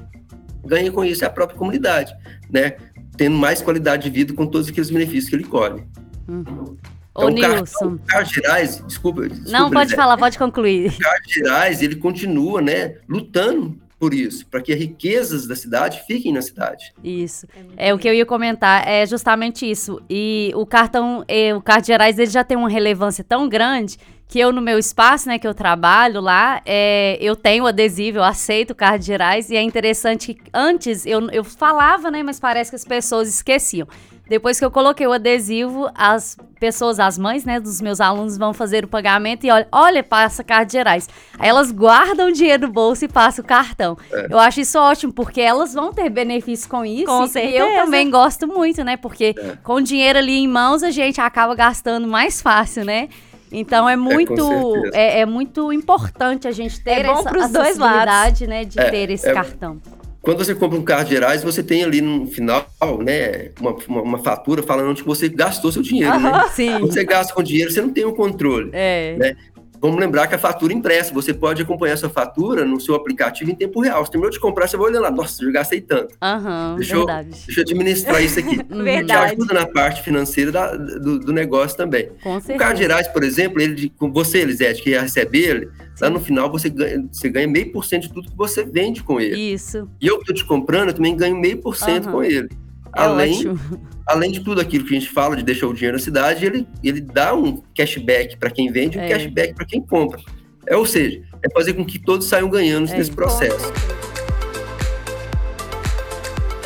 ganha 0.66 0.90
com 0.92 1.04
isso 1.04 1.24
é 1.24 1.26
a 1.26 1.30
própria 1.30 1.58
comunidade, 1.58 2.14
né? 2.50 2.76
tendo 3.16 3.36
mais 3.36 3.60
qualidade 3.60 4.04
de 4.04 4.10
vida 4.10 4.32
com 4.32 4.46
todos 4.46 4.68
aqueles 4.68 4.90
benefícios 4.90 5.28
que 5.28 5.36
ele 5.36 5.44
colhe. 5.44 5.82
Então, 6.30 6.76
Ô, 7.14 7.28
Nilson. 7.28 7.98
Carlos 8.06 8.30
Gerais, 8.32 8.84
desculpa, 8.86 9.28
desculpa. 9.28 9.50
Não, 9.50 9.70
pode 9.70 9.94
falar, 9.94 10.16
pode 10.16 10.38
concluir. 10.38 10.90
O 10.90 10.98
Carlos 10.98 11.32
Gerais, 11.32 11.82
ele 11.82 11.96
continua, 11.96 12.62
né, 12.62 12.96
lutando 13.08 13.76
por 13.98 14.14
isso, 14.14 14.46
para 14.46 14.62
que 14.62 14.72
as 14.72 14.78
riquezas 14.78 15.46
da 15.46 15.54
cidade 15.54 16.02
fiquem 16.06 16.32
na 16.32 16.40
cidade. 16.40 16.94
Isso. 17.04 17.46
É 17.76 17.92
o 17.92 17.98
que 17.98 18.08
eu 18.08 18.14
ia 18.14 18.24
comentar, 18.24 18.88
é 18.88 19.04
justamente 19.04 19.70
isso. 19.70 20.00
E 20.08 20.52
o 20.54 20.64
cartão, 20.64 21.22
o 21.54 21.60
Carlos 21.60 21.86
Gerais, 21.86 22.18
ele 22.18 22.30
já 22.30 22.42
tem 22.42 22.56
uma 22.56 22.70
relevância 22.70 23.22
tão 23.22 23.46
grande 23.46 23.98
que 24.26 24.38
eu 24.38 24.52
no 24.52 24.62
meu 24.62 24.78
espaço, 24.78 25.28
né, 25.28 25.38
que 25.38 25.46
eu 25.46 25.52
trabalho 25.52 26.20
lá, 26.20 26.62
é, 26.64 27.18
eu 27.20 27.34
tenho 27.34 27.66
adesivo, 27.66 28.18
eu 28.18 28.22
aceito 28.22 28.76
Carlos 28.76 29.04
Gerais 29.04 29.50
e 29.50 29.56
é 29.56 29.60
interessante 29.60 30.34
que 30.34 30.40
antes 30.54 31.04
eu, 31.04 31.28
eu 31.30 31.42
falava, 31.42 32.12
né, 32.12 32.22
mas 32.22 32.38
parece 32.38 32.70
que 32.70 32.76
as 32.76 32.84
pessoas 32.84 33.28
esqueciam. 33.28 33.88
Depois 34.30 34.60
que 34.60 34.64
eu 34.64 34.70
coloquei 34.70 35.04
o 35.08 35.12
adesivo, 35.12 35.90
as 35.92 36.36
pessoas, 36.60 37.00
as 37.00 37.18
mães, 37.18 37.44
né, 37.44 37.58
dos 37.58 37.80
meus 37.80 38.00
alunos 38.00 38.38
vão 38.38 38.54
fazer 38.54 38.84
o 38.84 38.88
pagamento 38.88 39.44
e 39.44 39.50
olha, 39.50 39.66
olha, 39.72 40.04
passa 40.04 40.44
cartas 40.44 40.72
gerais. 40.72 41.08
Aí 41.36 41.48
elas 41.48 41.72
guardam 41.72 42.28
o 42.28 42.32
dinheiro 42.32 42.68
no 42.68 42.72
bolso 42.72 43.04
e 43.04 43.08
passam 43.08 43.44
o 43.44 43.48
cartão. 43.48 43.98
É. 44.12 44.28
Eu 44.30 44.38
acho 44.38 44.60
isso 44.60 44.78
ótimo, 44.78 45.12
porque 45.12 45.40
elas 45.40 45.74
vão 45.74 45.92
ter 45.92 46.08
benefícios 46.08 46.70
com 46.70 46.84
isso. 46.84 47.06
Com 47.06 47.26
certeza. 47.26 47.56
E 47.56 47.58
eu 47.58 47.84
também 47.84 48.08
gosto 48.08 48.46
muito, 48.46 48.84
né? 48.84 48.96
Porque 48.96 49.34
é. 49.36 49.56
com 49.64 49.74
o 49.74 49.80
dinheiro 49.80 50.20
ali 50.20 50.38
em 50.38 50.46
mãos, 50.46 50.84
a 50.84 50.92
gente 50.92 51.20
acaba 51.20 51.52
gastando 51.56 52.06
mais 52.06 52.40
fácil, 52.40 52.84
né? 52.84 53.08
Então 53.50 53.88
é, 53.88 53.94
é 53.94 53.96
muito 53.96 54.76
é, 54.94 55.18
é, 55.18 55.20
é, 55.22 55.26
muito 55.26 55.72
importante 55.72 56.46
a 56.46 56.52
gente 56.52 56.80
ter 56.80 57.00
é 57.00 57.02
bom 57.02 57.18
essa 57.18 57.30
acessibilidade, 57.30 58.46
né, 58.46 58.64
de 58.64 58.78
é, 58.78 58.90
ter 58.90 59.10
esse 59.10 59.28
é 59.28 59.32
cartão. 59.32 59.80
Quando 60.22 60.44
você 60.44 60.54
compra 60.54 60.78
um 60.78 60.82
carro 60.82 61.08
gerais, 61.08 61.42
você 61.42 61.62
tem 61.62 61.82
ali 61.82 62.00
no 62.00 62.26
final, 62.26 62.66
né, 63.02 63.50
uma, 63.58 63.74
uma, 63.88 64.02
uma 64.02 64.18
fatura 64.18 64.62
falando 64.62 64.90
onde 64.90 65.02
você 65.02 65.28
gastou 65.28 65.72
seu 65.72 65.82
dinheiro, 65.82 66.18
né? 66.20 66.44
Sim. 66.52 66.72
Quando 66.72 66.92
você 66.92 67.04
gasta 67.04 67.32
com 67.32 67.42
dinheiro, 67.42 67.70
você 67.70 67.80
não 67.80 67.90
tem 67.90 68.04
o 68.04 68.12
controle. 68.12 68.70
É. 68.72 69.16
Né? 69.18 69.36
Vamos 69.80 69.98
lembrar 69.98 70.26
que 70.28 70.34
a 70.34 70.38
fatura 70.38 70.72
impressa, 70.72 71.12
você 71.12 71.32
pode 71.32 71.62
acompanhar 71.62 71.96
sua 71.96 72.10
fatura 72.10 72.64
no 72.64 72.78
seu 72.78 72.94
aplicativo 72.94 73.50
em 73.50 73.54
tempo 73.54 73.80
real. 73.80 74.04
Você 74.04 74.12
terminou 74.12 74.30
de 74.30 74.38
comprar, 74.38 74.68
você 74.68 74.76
vai 74.76 74.90
olhando 74.90 75.02
lá, 75.02 75.10
nossa, 75.10 75.42
eu 75.42 75.50
gastei 75.50 75.80
tanto. 75.80 76.14
Uhum, 76.22 76.76
deixa, 76.76 76.96
verdade. 76.96 77.28
Eu, 77.28 77.46
deixa 77.46 77.60
eu 77.60 77.62
administrar 77.62 78.22
isso 78.22 78.38
aqui. 78.38 78.56
verdade. 78.68 79.06
Te 79.06 79.36
ajuda 79.36 79.54
na 79.54 79.66
parte 79.66 80.02
financeira 80.02 80.52
da, 80.52 80.76
do, 80.76 81.18
do, 81.18 81.32
negócio 81.32 81.76
também. 81.76 82.10
Com 82.22 82.34
certeza. 82.34 82.54
O 82.54 82.58
Carlos 82.58 82.78
Gerais, 82.78 83.08
por 83.08 83.22
exemplo, 83.22 83.60
ele, 83.60 83.90
com 83.96 84.12
você, 84.12 84.38
Elisete, 84.38 84.82
que 84.82 84.90
ia 84.90 85.00
receber 85.00 85.38
ele, 85.38 85.66
Sim. 85.94 86.04
lá 86.04 86.10
no 86.10 86.20
final 86.20 86.50
você 86.50 86.68
ganha, 86.68 87.08
você 87.10 87.30
ganha 87.30 87.48
meio 87.48 87.72
por 87.72 87.84
cento 87.84 88.02
de 88.02 88.12
tudo 88.12 88.30
que 88.30 88.36
você 88.36 88.62
vende 88.64 89.02
com 89.02 89.18
ele. 89.18 89.38
Isso. 89.38 89.88
E 90.00 90.06
eu 90.06 90.18
que 90.18 90.26
tô 90.26 90.34
te 90.34 90.44
comprando, 90.44 90.88
eu 90.88 90.94
também 90.94 91.16
ganho 91.16 91.36
meio 91.36 91.56
por 91.56 91.76
cento 91.76 92.10
com 92.10 92.22
ele. 92.22 92.48
É 92.96 93.02
além, 93.02 93.34
ótimo. 93.34 93.60
além 94.06 94.32
de 94.32 94.40
tudo 94.40 94.60
aquilo 94.60 94.84
que 94.84 94.96
a 94.96 94.98
gente 94.98 95.10
fala 95.12 95.36
de 95.36 95.42
deixar 95.42 95.66
o 95.68 95.74
dinheiro 95.74 95.96
na 95.96 96.02
cidade, 96.02 96.44
ele, 96.44 96.66
ele 96.82 97.00
dá 97.00 97.34
um 97.34 97.62
cashback 97.76 98.36
para 98.36 98.50
quem 98.50 98.70
vende 98.72 98.98
e 98.98 99.00
um 99.00 99.04
É. 99.04 99.08
cashback 99.08 99.54
para 99.54 99.64
quem 99.66 99.80
compra. 99.80 100.20
É, 100.66 100.76
ou 100.76 100.84
seja, 100.86 101.22
é 101.42 101.50
fazer 101.52 101.74
com 101.74 101.84
que 101.84 101.98
todos 101.98 102.26
saiam 102.26 102.48
ganhando 102.50 102.90
É. 102.90 102.96
nesse 102.98 103.10
processo. 103.12 103.72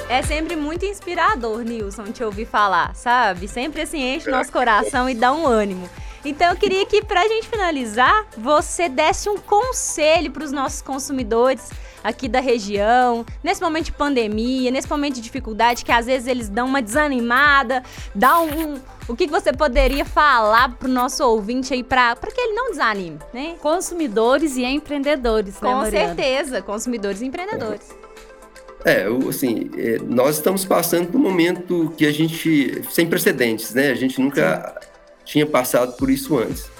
É 0.08 0.22
sempre 0.22 0.54
muito 0.54 0.84
inspirador, 0.84 1.60
Nilson, 1.62 2.04
te 2.04 2.22
ouvir 2.22 2.46
falar, 2.46 2.94
sabe? 2.94 3.48
Sempre 3.48 3.82
assim 3.82 4.14
enche 4.14 4.30
nosso 4.30 4.52
coração 4.52 5.08
e 5.08 5.14
dá 5.14 5.32
um 5.32 5.46
ânimo. 5.46 5.88
Então 6.24 6.50
eu 6.50 6.56
queria 6.56 6.87
que, 6.87 7.02
pra 7.02 7.26
gente 7.26 7.48
finalizar, 7.48 8.26
você 8.37 8.88
desse 8.88 9.28
um 9.28 9.37
conselho 9.38 10.30
para 10.30 10.44
os 10.44 10.52
nossos 10.52 10.80
consumidores 10.82 11.68
aqui 12.04 12.28
da 12.28 12.38
região, 12.38 13.24
nesse 13.42 13.62
momento 13.62 13.86
de 13.86 13.92
pandemia, 13.92 14.70
nesse 14.70 14.88
momento 14.88 15.14
de 15.14 15.22
dificuldade, 15.22 15.84
que 15.84 15.90
às 15.90 16.04
vezes 16.04 16.28
eles 16.28 16.48
dão 16.50 16.66
uma 16.66 16.82
desanimada, 16.82 17.82
dá 18.14 18.38
um. 18.40 18.78
O 19.08 19.16
que 19.16 19.26
você 19.26 19.52
poderia 19.52 20.04
falar 20.04 20.76
pro 20.76 20.88
nosso 20.88 21.24
ouvinte 21.24 21.72
aí 21.74 21.82
para 21.82 22.14
que 22.16 22.40
ele 22.40 22.52
não 22.54 22.70
desanime, 22.70 23.18
né? 23.32 23.54
Consumidores 23.60 24.56
e 24.56 24.64
empreendedores, 24.64 25.54
né, 25.54 25.60
Com 25.70 25.76
Mariana? 25.76 26.14
certeza, 26.14 26.62
consumidores 26.62 27.22
e 27.22 27.26
empreendedores. 27.26 27.88
É, 28.84 29.08
o- 29.08 29.30
assim, 29.30 29.70
é, 29.78 29.98
nós 30.06 30.36
estamos 30.36 30.64
passando 30.66 31.08
por 31.08 31.18
um 31.18 31.22
momento 31.22 31.92
que 31.96 32.06
a 32.06 32.12
gente, 32.12 32.82
sem 32.90 33.06
precedentes, 33.06 33.72
né? 33.72 33.90
A 33.90 33.94
gente 33.94 34.20
nunca 34.20 34.78
tinha 35.24 35.46
passado 35.46 35.96
por 35.96 36.10
isso 36.10 36.36
antes. 36.38 36.70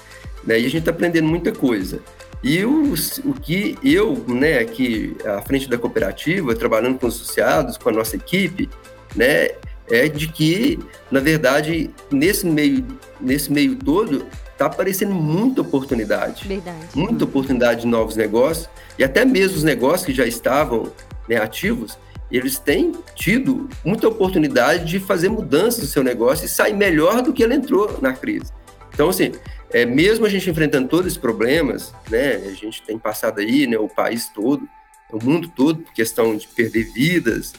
Né? 0.43 0.59
E 0.59 0.65
a 0.65 0.69
gente 0.69 0.77
está 0.79 0.91
aprendendo 0.91 1.27
muita 1.27 1.51
coisa. 1.51 1.99
E 2.45 2.63
o, 2.63 2.93
o 3.23 3.33
que 3.33 3.75
eu, 3.83 4.23
né, 4.27 4.59
aqui 4.59 5.17
à 5.25 5.41
frente 5.41 5.67
da 5.67 5.79
cooperativa, 5.79 6.55
trabalhando 6.55 6.99
com 6.99 7.07
os 7.07 7.15
associados, 7.15 7.75
com 7.75 7.89
a 7.89 7.91
nossa 7.91 8.15
equipe, 8.15 8.69
né, 9.15 9.49
é 9.89 10.07
de 10.07 10.27
que, 10.27 10.77
na 11.09 11.19
verdade, 11.19 11.89
nesse 12.11 12.45
meio, 12.45 12.85
nesse 13.19 13.51
meio 13.51 13.75
todo, 13.75 14.27
está 14.51 14.67
aparecendo 14.67 15.13
muita 15.15 15.61
oportunidade 15.61 16.47
Verdade. 16.47 16.85
muita 16.93 17.23
oportunidade 17.23 17.81
de 17.81 17.87
novos 17.87 18.15
negócios 18.15 18.69
e 18.97 19.03
até 19.03 19.25
mesmo 19.25 19.57
os 19.57 19.63
negócios 19.63 20.05
que 20.05 20.13
já 20.13 20.25
estavam 20.27 20.93
né, 21.27 21.37
ativos, 21.37 21.97
eles 22.31 22.59
têm 22.59 22.91
tido 23.15 23.67
muita 23.83 24.07
oportunidade 24.07 24.85
de 24.85 24.99
fazer 24.99 25.29
mudanças 25.29 25.81
no 25.81 25.87
seu 25.87 26.03
negócio 26.03 26.45
e 26.45 26.47
sair 26.47 26.73
melhor 26.73 27.23
do 27.23 27.33
que 27.33 27.41
ele 27.41 27.55
entrou 27.55 27.99
na 28.03 28.13
crise. 28.13 28.53
Então, 28.93 29.09
assim, 29.09 29.31
é, 29.71 29.85
mesmo 29.85 30.25
a 30.25 30.29
gente 30.29 30.49
enfrentando 30.49 30.87
todos 30.87 31.07
esses 31.07 31.17
problemas, 31.17 31.93
né, 32.09 32.35
a 32.35 32.51
gente 32.51 32.81
tem 32.81 32.97
passado 32.97 33.39
aí, 33.39 33.67
né, 33.67 33.77
o 33.77 33.87
país 33.87 34.29
todo, 34.29 34.67
o 35.11 35.23
mundo 35.23 35.47
todo, 35.47 35.79
por 35.79 35.93
questão 35.93 36.35
de 36.35 36.47
perder 36.47 36.91
vidas, 36.93 37.53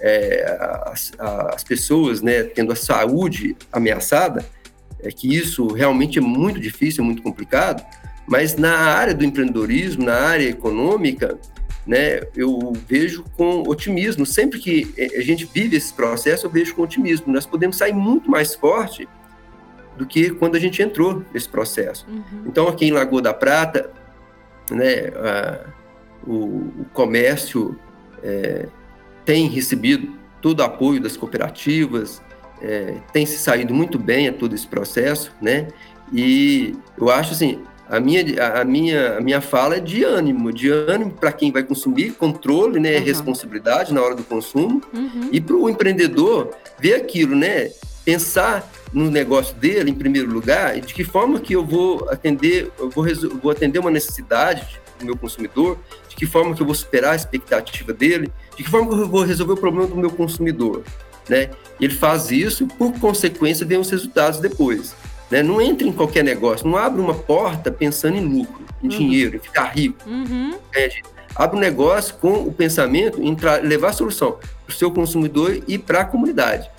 é, 0.00 0.44
as, 0.86 1.12
as 1.18 1.64
pessoas, 1.64 2.20
né, 2.20 2.42
tendo 2.42 2.72
a 2.72 2.76
saúde 2.76 3.56
ameaçada, 3.72 4.44
é 5.00 5.10
que 5.10 5.34
isso 5.34 5.66
realmente 5.68 6.18
é 6.18 6.22
muito 6.22 6.58
difícil, 6.58 7.02
é 7.02 7.06
muito 7.06 7.22
complicado, 7.22 7.84
mas 8.26 8.56
na 8.56 8.74
área 8.74 9.14
do 9.14 9.24
empreendedorismo, 9.24 10.04
na 10.04 10.14
área 10.14 10.48
econômica, 10.48 11.38
né, 11.86 12.20
eu 12.34 12.72
vejo 12.88 13.24
com 13.36 13.62
otimismo. 13.68 14.24
Sempre 14.24 14.58
que 14.58 14.94
eh, 14.96 15.18
a 15.18 15.20
gente 15.20 15.44
vive 15.52 15.76
esse 15.76 15.92
processo, 15.92 16.46
eu 16.46 16.50
vejo 16.50 16.74
com 16.74 16.82
otimismo. 16.82 17.30
Nós 17.32 17.44
podemos 17.44 17.76
sair 17.76 17.92
muito 17.92 18.30
mais 18.30 18.54
forte 18.54 19.06
do 19.96 20.06
que 20.06 20.30
quando 20.30 20.56
a 20.56 20.58
gente 20.60 20.82
entrou 20.82 21.22
nesse 21.32 21.48
processo. 21.48 22.06
Uhum. 22.08 22.42
Então, 22.46 22.66
aqui 22.68 22.86
em 22.86 22.90
Lagoa 22.90 23.22
da 23.22 23.32
Prata, 23.34 23.90
né, 24.70 25.08
a- 25.16 25.60
o, 26.26 26.34
o 26.80 26.86
comércio 26.92 27.78
eh, 28.22 28.66
tem 29.26 29.46
recebido 29.48 30.08
todo 30.40 30.60
o 30.60 30.62
apoio 30.62 31.00
das 31.00 31.16
cooperativas, 31.16 32.22
eh, 32.62 32.94
tem 33.12 33.26
se 33.26 33.36
saído 33.38 33.74
muito 33.74 33.98
bem 33.98 34.28
a 34.28 34.32
todo 34.32 34.54
esse 34.54 34.66
processo, 34.66 35.30
né? 35.40 35.68
E 36.12 36.74
eu 36.98 37.10
acho 37.10 37.32
assim, 37.32 37.60
a 37.88 38.00
minha, 38.00 38.22
a 38.60 38.64
minha, 38.64 39.18
a 39.18 39.20
minha 39.20 39.40
fala 39.42 39.76
é 39.76 39.80
de 39.80 40.02
ânimo, 40.04 40.50
de 40.50 40.70
ânimo 40.70 41.10
para 41.12 41.30
quem 41.32 41.52
vai 41.52 41.62
consumir, 41.62 42.12
controle, 42.12 42.80
né, 42.80 42.96
Uhum. 42.98 43.04
responsabilidade 43.04 43.92
na 43.92 44.00
hora 44.00 44.14
do 44.14 44.24
consumo, 44.24 44.80
Uhum. 44.94 45.28
e 45.30 45.40
para 45.42 45.56
o 45.56 45.68
empreendedor 45.68 46.50
ver 46.78 46.94
aquilo, 46.94 47.36
né? 47.36 47.70
Pensar 48.02 48.66
no 48.94 49.10
negócio 49.10 49.54
dele 49.56 49.90
em 49.90 49.94
primeiro 49.94 50.30
lugar 50.32 50.78
e 50.78 50.80
de 50.80 50.94
que 50.94 51.04
forma 51.04 51.40
que 51.40 51.54
eu 51.54 51.64
vou 51.66 52.08
atender, 52.08 52.70
eu 52.78 52.88
vou, 52.88 53.04
vou 53.42 53.50
atender 53.50 53.78
uma 53.78 53.90
necessidade 53.90 54.80
do 54.98 55.04
meu 55.04 55.16
consumidor, 55.16 55.76
de 56.08 56.14
que 56.16 56.24
forma 56.24 56.54
que 56.54 56.62
eu 56.62 56.66
vou 56.66 56.74
superar 56.74 57.12
a 57.12 57.16
expectativa 57.16 57.92
dele, 57.92 58.30
de 58.56 58.62
que 58.62 58.70
forma 58.70 58.88
que 58.88 58.94
eu 59.02 59.08
vou 59.08 59.22
resolver 59.24 59.54
o 59.54 59.56
problema 59.56 59.88
do 59.88 59.96
meu 59.96 60.10
consumidor, 60.10 60.82
né? 61.28 61.50
Ele 61.80 61.92
faz 61.92 62.30
isso, 62.30 62.66
por 62.68 62.92
consequência, 63.00 63.66
vem 63.66 63.78
os 63.78 63.90
resultados 63.90 64.38
depois. 64.38 64.94
Né? 65.30 65.42
Não 65.42 65.60
entre 65.60 65.88
em 65.88 65.92
qualquer 65.92 66.22
negócio, 66.22 66.66
não 66.68 66.76
abre 66.78 67.00
uma 67.00 67.14
porta 67.14 67.70
pensando 67.72 68.16
em 68.16 68.24
lucro, 68.24 68.62
em 68.80 68.84
Uhum. 68.86 68.88
dinheiro, 68.96 69.36
em 69.36 69.40
ficar 69.40 69.64
rico 69.74 70.08
Uhum. 70.08 70.54
entende? 70.68 71.02
Abre 71.34 71.56
um 71.56 71.60
negócio 71.60 72.14
com 72.16 72.32
o 72.44 72.52
pensamento 72.52 73.20
em 73.20 73.36
levar 73.62 73.88
a 73.88 73.92
solução 73.92 74.32
para 74.32 74.68
o 74.68 74.72
seu 74.72 74.88
consumidor 74.92 75.58
e 75.66 75.76
para 75.78 76.02
a 76.02 76.04
comunidade. 76.04 76.70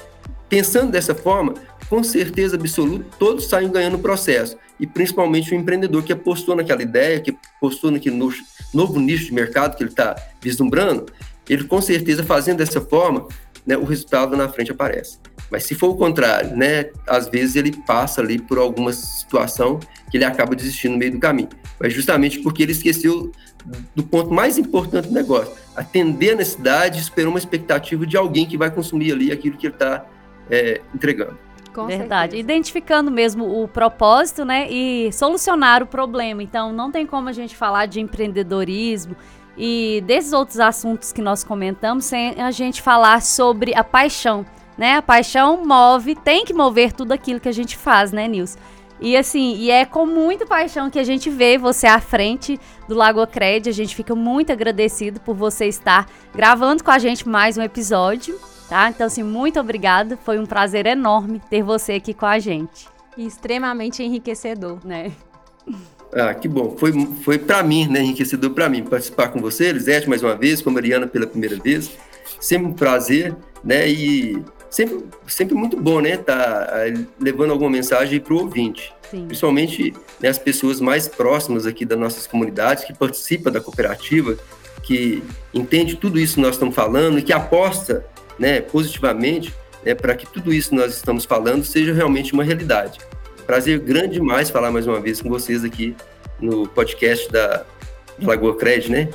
Pensando 0.47 0.91
dessa 0.91 1.13
forma, 1.13 1.55
com 1.89 2.03
certeza 2.03 2.55
absoluta, 2.55 3.05
todos 3.19 3.47
saem 3.47 3.71
ganhando 3.71 3.93
no 3.93 3.99
processo. 3.99 4.57
E 4.79 4.85
principalmente 4.85 5.53
o 5.53 5.55
empreendedor 5.55 6.03
que 6.03 6.11
apostou 6.11 6.55
naquela 6.55 6.81
ideia, 6.81 7.19
que 7.19 7.37
apostou 7.57 7.91
naquele 7.91 8.15
no- 8.15 8.33
novo 8.73 8.99
nicho 8.99 9.25
de 9.25 9.33
mercado 9.33 9.77
que 9.77 9.83
ele 9.83 9.89
está 9.91 10.15
vislumbrando, 10.41 11.05
ele 11.47 11.63
com 11.63 11.81
certeza 11.81 12.23
fazendo 12.23 12.57
dessa 12.57 12.81
forma, 12.81 13.27
né, 13.65 13.77
o 13.77 13.83
resultado 13.83 14.35
na 14.35 14.49
frente 14.49 14.71
aparece. 14.71 15.17
Mas 15.49 15.63
se 15.63 15.75
for 15.75 15.89
o 15.89 15.95
contrário, 15.95 16.55
né, 16.57 16.89
às 17.07 17.29
vezes 17.29 17.55
ele 17.55 17.71
passa 17.85 18.19
ali 18.19 18.39
por 18.39 18.57
alguma 18.57 18.91
situação 18.91 19.79
que 20.09 20.17
ele 20.17 20.25
acaba 20.25 20.55
desistindo 20.55 20.93
no 20.93 20.97
meio 20.97 21.11
do 21.13 21.19
caminho. 21.19 21.49
Mas 21.79 21.93
justamente 21.93 22.39
porque 22.39 22.63
ele 22.63 22.71
esqueceu 22.71 23.31
do 23.95 24.03
ponto 24.03 24.33
mais 24.33 24.57
importante 24.57 25.07
do 25.07 25.13
negócio, 25.13 25.53
atender 25.75 26.31
a 26.31 26.35
necessidade, 26.35 26.99
esperar 26.99 27.29
uma 27.29 27.39
expectativa 27.39 28.05
de 28.05 28.17
alguém 28.17 28.45
que 28.45 28.57
vai 28.57 28.69
consumir 28.71 29.11
ali 29.11 29.31
aquilo 29.31 29.57
que 29.57 29.67
ele 29.67 29.73
está 29.75 30.05
entregando. 30.93 31.37
Com 31.75 31.87
Verdade. 31.87 32.31
certeza. 32.31 32.37
Identificando 32.37 33.11
mesmo 33.11 33.61
o 33.61 33.67
propósito, 33.67 34.45
né? 34.45 34.71
E 34.71 35.11
solucionar 35.11 35.83
o 35.83 35.85
problema. 35.85 36.41
Então, 36.41 36.71
não 36.71 36.89
tem 36.89 37.05
como 37.05 37.27
a 37.27 37.33
gente 37.33 37.53
falar 37.53 37.85
de 37.85 37.99
empreendedorismo 37.99 39.13
e 39.57 40.01
desses 40.07 40.31
outros 40.31 40.57
assuntos 40.57 41.11
que 41.11 41.21
nós 41.21 41.43
comentamos 41.43 42.05
sem 42.05 42.41
a 42.41 42.49
gente 42.49 42.81
falar 42.81 43.21
sobre 43.21 43.75
a 43.75 43.83
paixão, 43.83 44.45
né? 44.77 44.95
A 44.95 45.01
paixão 45.01 45.65
move, 45.65 46.15
tem 46.15 46.45
que 46.45 46.53
mover 46.53 46.93
tudo 46.93 47.11
aquilo 47.11 47.41
que 47.41 47.49
a 47.49 47.53
gente 47.53 47.75
faz, 47.75 48.13
né, 48.13 48.25
Nils? 48.25 48.57
E 49.01 49.17
assim, 49.17 49.57
e 49.57 49.69
é 49.69 49.83
com 49.83 50.05
muita 50.05 50.45
paixão 50.45 50.89
que 50.89 50.97
a 50.97 51.03
gente 51.03 51.29
vê 51.29 51.57
você 51.57 51.87
à 51.87 51.99
frente 51.99 52.57
do 52.87 52.95
Lago 52.95 53.27
Cred. 53.27 53.67
A 53.67 53.73
gente 53.73 53.93
fica 53.93 54.15
muito 54.15 54.53
agradecido 54.53 55.19
por 55.19 55.35
você 55.35 55.65
estar 55.65 56.07
gravando 56.33 56.81
com 56.81 56.91
a 56.91 56.97
gente 56.97 57.27
mais 57.27 57.57
um 57.57 57.61
episódio 57.61 58.39
tá? 58.69 58.89
Então, 58.89 59.07
assim, 59.07 59.23
muito 59.23 59.59
obrigada. 59.59 60.17
Foi 60.17 60.39
um 60.39 60.45
prazer 60.45 60.85
enorme 60.85 61.41
ter 61.49 61.63
você 61.63 61.93
aqui 61.93 62.13
com 62.13 62.25
a 62.25 62.39
gente, 62.39 62.87
E 63.17 63.25
extremamente 63.25 64.03
enriquecedor. 64.03 64.79
né? 64.85 65.11
Ah, 66.13 66.33
que 66.33 66.47
bom. 66.47 66.75
Foi, 66.77 66.91
foi 67.23 67.37
para 67.37 67.61
mim, 67.63 67.87
né, 67.87 68.01
enriquecedor 68.01 68.51
para 68.51 68.69
mim, 68.69 68.83
participar 68.83 69.29
com 69.29 69.39
você, 69.39 69.65
Elisete, 69.65 70.07
mais 70.07 70.23
uma 70.23 70.35
vez, 70.35 70.61
com 70.61 70.69
a 70.69 70.73
Mariana 70.73 71.07
pela 71.07 71.27
primeira 71.27 71.57
vez. 71.57 71.91
Sempre 72.39 72.67
um 72.67 72.73
prazer, 72.73 73.35
né, 73.63 73.87
e 73.87 74.41
sempre, 74.69 75.05
sempre 75.27 75.55
muito 75.55 75.75
bom, 75.75 75.99
né, 75.99 76.17
tá 76.17 76.69
ah, 76.71 77.05
levando 77.19 77.51
alguma 77.51 77.69
mensagem 77.69 78.19
para 78.19 78.33
o 78.33 78.43
ouvinte. 78.43 78.93
Sim. 79.09 79.25
Principalmente 79.25 79.93
né, 80.19 80.29
as 80.29 80.39
pessoas 80.39 80.79
mais 80.79 81.07
próximas 81.07 81.65
aqui 81.65 81.85
das 81.85 81.99
nossas 81.99 82.27
comunidades, 82.27 82.85
que 82.85 82.93
participam 82.93 83.51
da 83.51 83.59
cooperativa, 83.59 84.37
que 84.83 85.23
entende 85.53 85.95
tudo 85.95 86.19
isso 86.19 86.35
que 86.35 86.41
nós 86.41 86.55
estamos 86.55 86.75
falando 86.75 87.19
e 87.19 87.21
que 87.21 87.33
aposta 87.33 88.05
né, 88.39 88.61
positivamente 88.61 89.53
né, 89.83 89.93
para 89.95 90.15
que 90.15 90.25
tudo 90.25 90.53
isso 90.53 90.69
que 90.69 90.75
nós 90.75 90.95
estamos 90.95 91.25
falando 91.25 91.63
seja 91.63 91.93
realmente 91.93 92.33
uma 92.33 92.43
realidade. 92.43 92.99
Prazer 93.45 93.79
grande 93.79 94.13
demais 94.15 94.49
falar 94.49 94.71
mais 94.71 94.87
uma 94.87 94.99
vez 94.99 95.21
com 95.21 95.29
vocês 95.29 95.63
aqui 95.63 95.95
no 96.41 96.67
podcast 96.67 97.31
da 97.31 97.63
Lagoa 98.21 98.55
Cred, 98.57 98.89
né? 98.91 99.09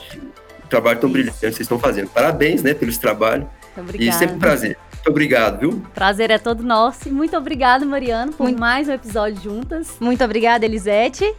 O 0.64 0.68
trabalho 0.68 1.00
tão 1.00 1.08
Isso. 1.08 1.12
brilhante 1.14 1.34
que 1.38 1.40
vocês 1.46 1.60
estão 1.60 1.78
fazendo. 1.78 2.08
Parabéns, 2.10 2.62
né, 2.62 2.72
pelo 2.74 2.90
esse 2.90 3.00
trabalho. 3.00 3.42
Muito 3.76 3.78
E 3.78 3.80
obrigada. 3.80 4.18
sempre 4.18 4.36
um 4.36 4.38
prazer. 4.38 4.78
Muito 4.94 5.10
obrigado, 5.10 5.58
viu? 5.60 5.82
Prazer 5.94 6.30
é 6.30 6.38
todo 6.38 6.62
nosso. 6.62 7.08
E 7.08 7.10
muito 7.10 7.36
obrigada, 7.36 7.84
Mariano, 7.84 8.32
por 8.32 8.44
Muito- 8.44 8.60
mais 8.60 8.88
um 8.88 8.92
episódio 8.92 9.42
juntas. 9.42 9.96
Muito 9.98 10.22
obrigada, 10.22 10.64
Elisete. 10.64 11.34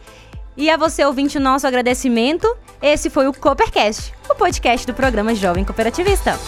E 0.56 0.68
a 0.68 0.76
você, 0.76 1.02
ouvinte, 1.04 1.38
o 1.38 1.40
nosso 1.40 1.66
agradecimento. 1.66 2.46
Esse 2.82 3.08
foi 3.08 3.26
o 3.28 3.32
Coopercast, 3.32 4.12
o 4.28 4.34
podcast 4.34 4.86
do 4.86 4.92
programa 4.92 5.34
Jovem 5.34 5.64
Cooperativista. 5.64 6.38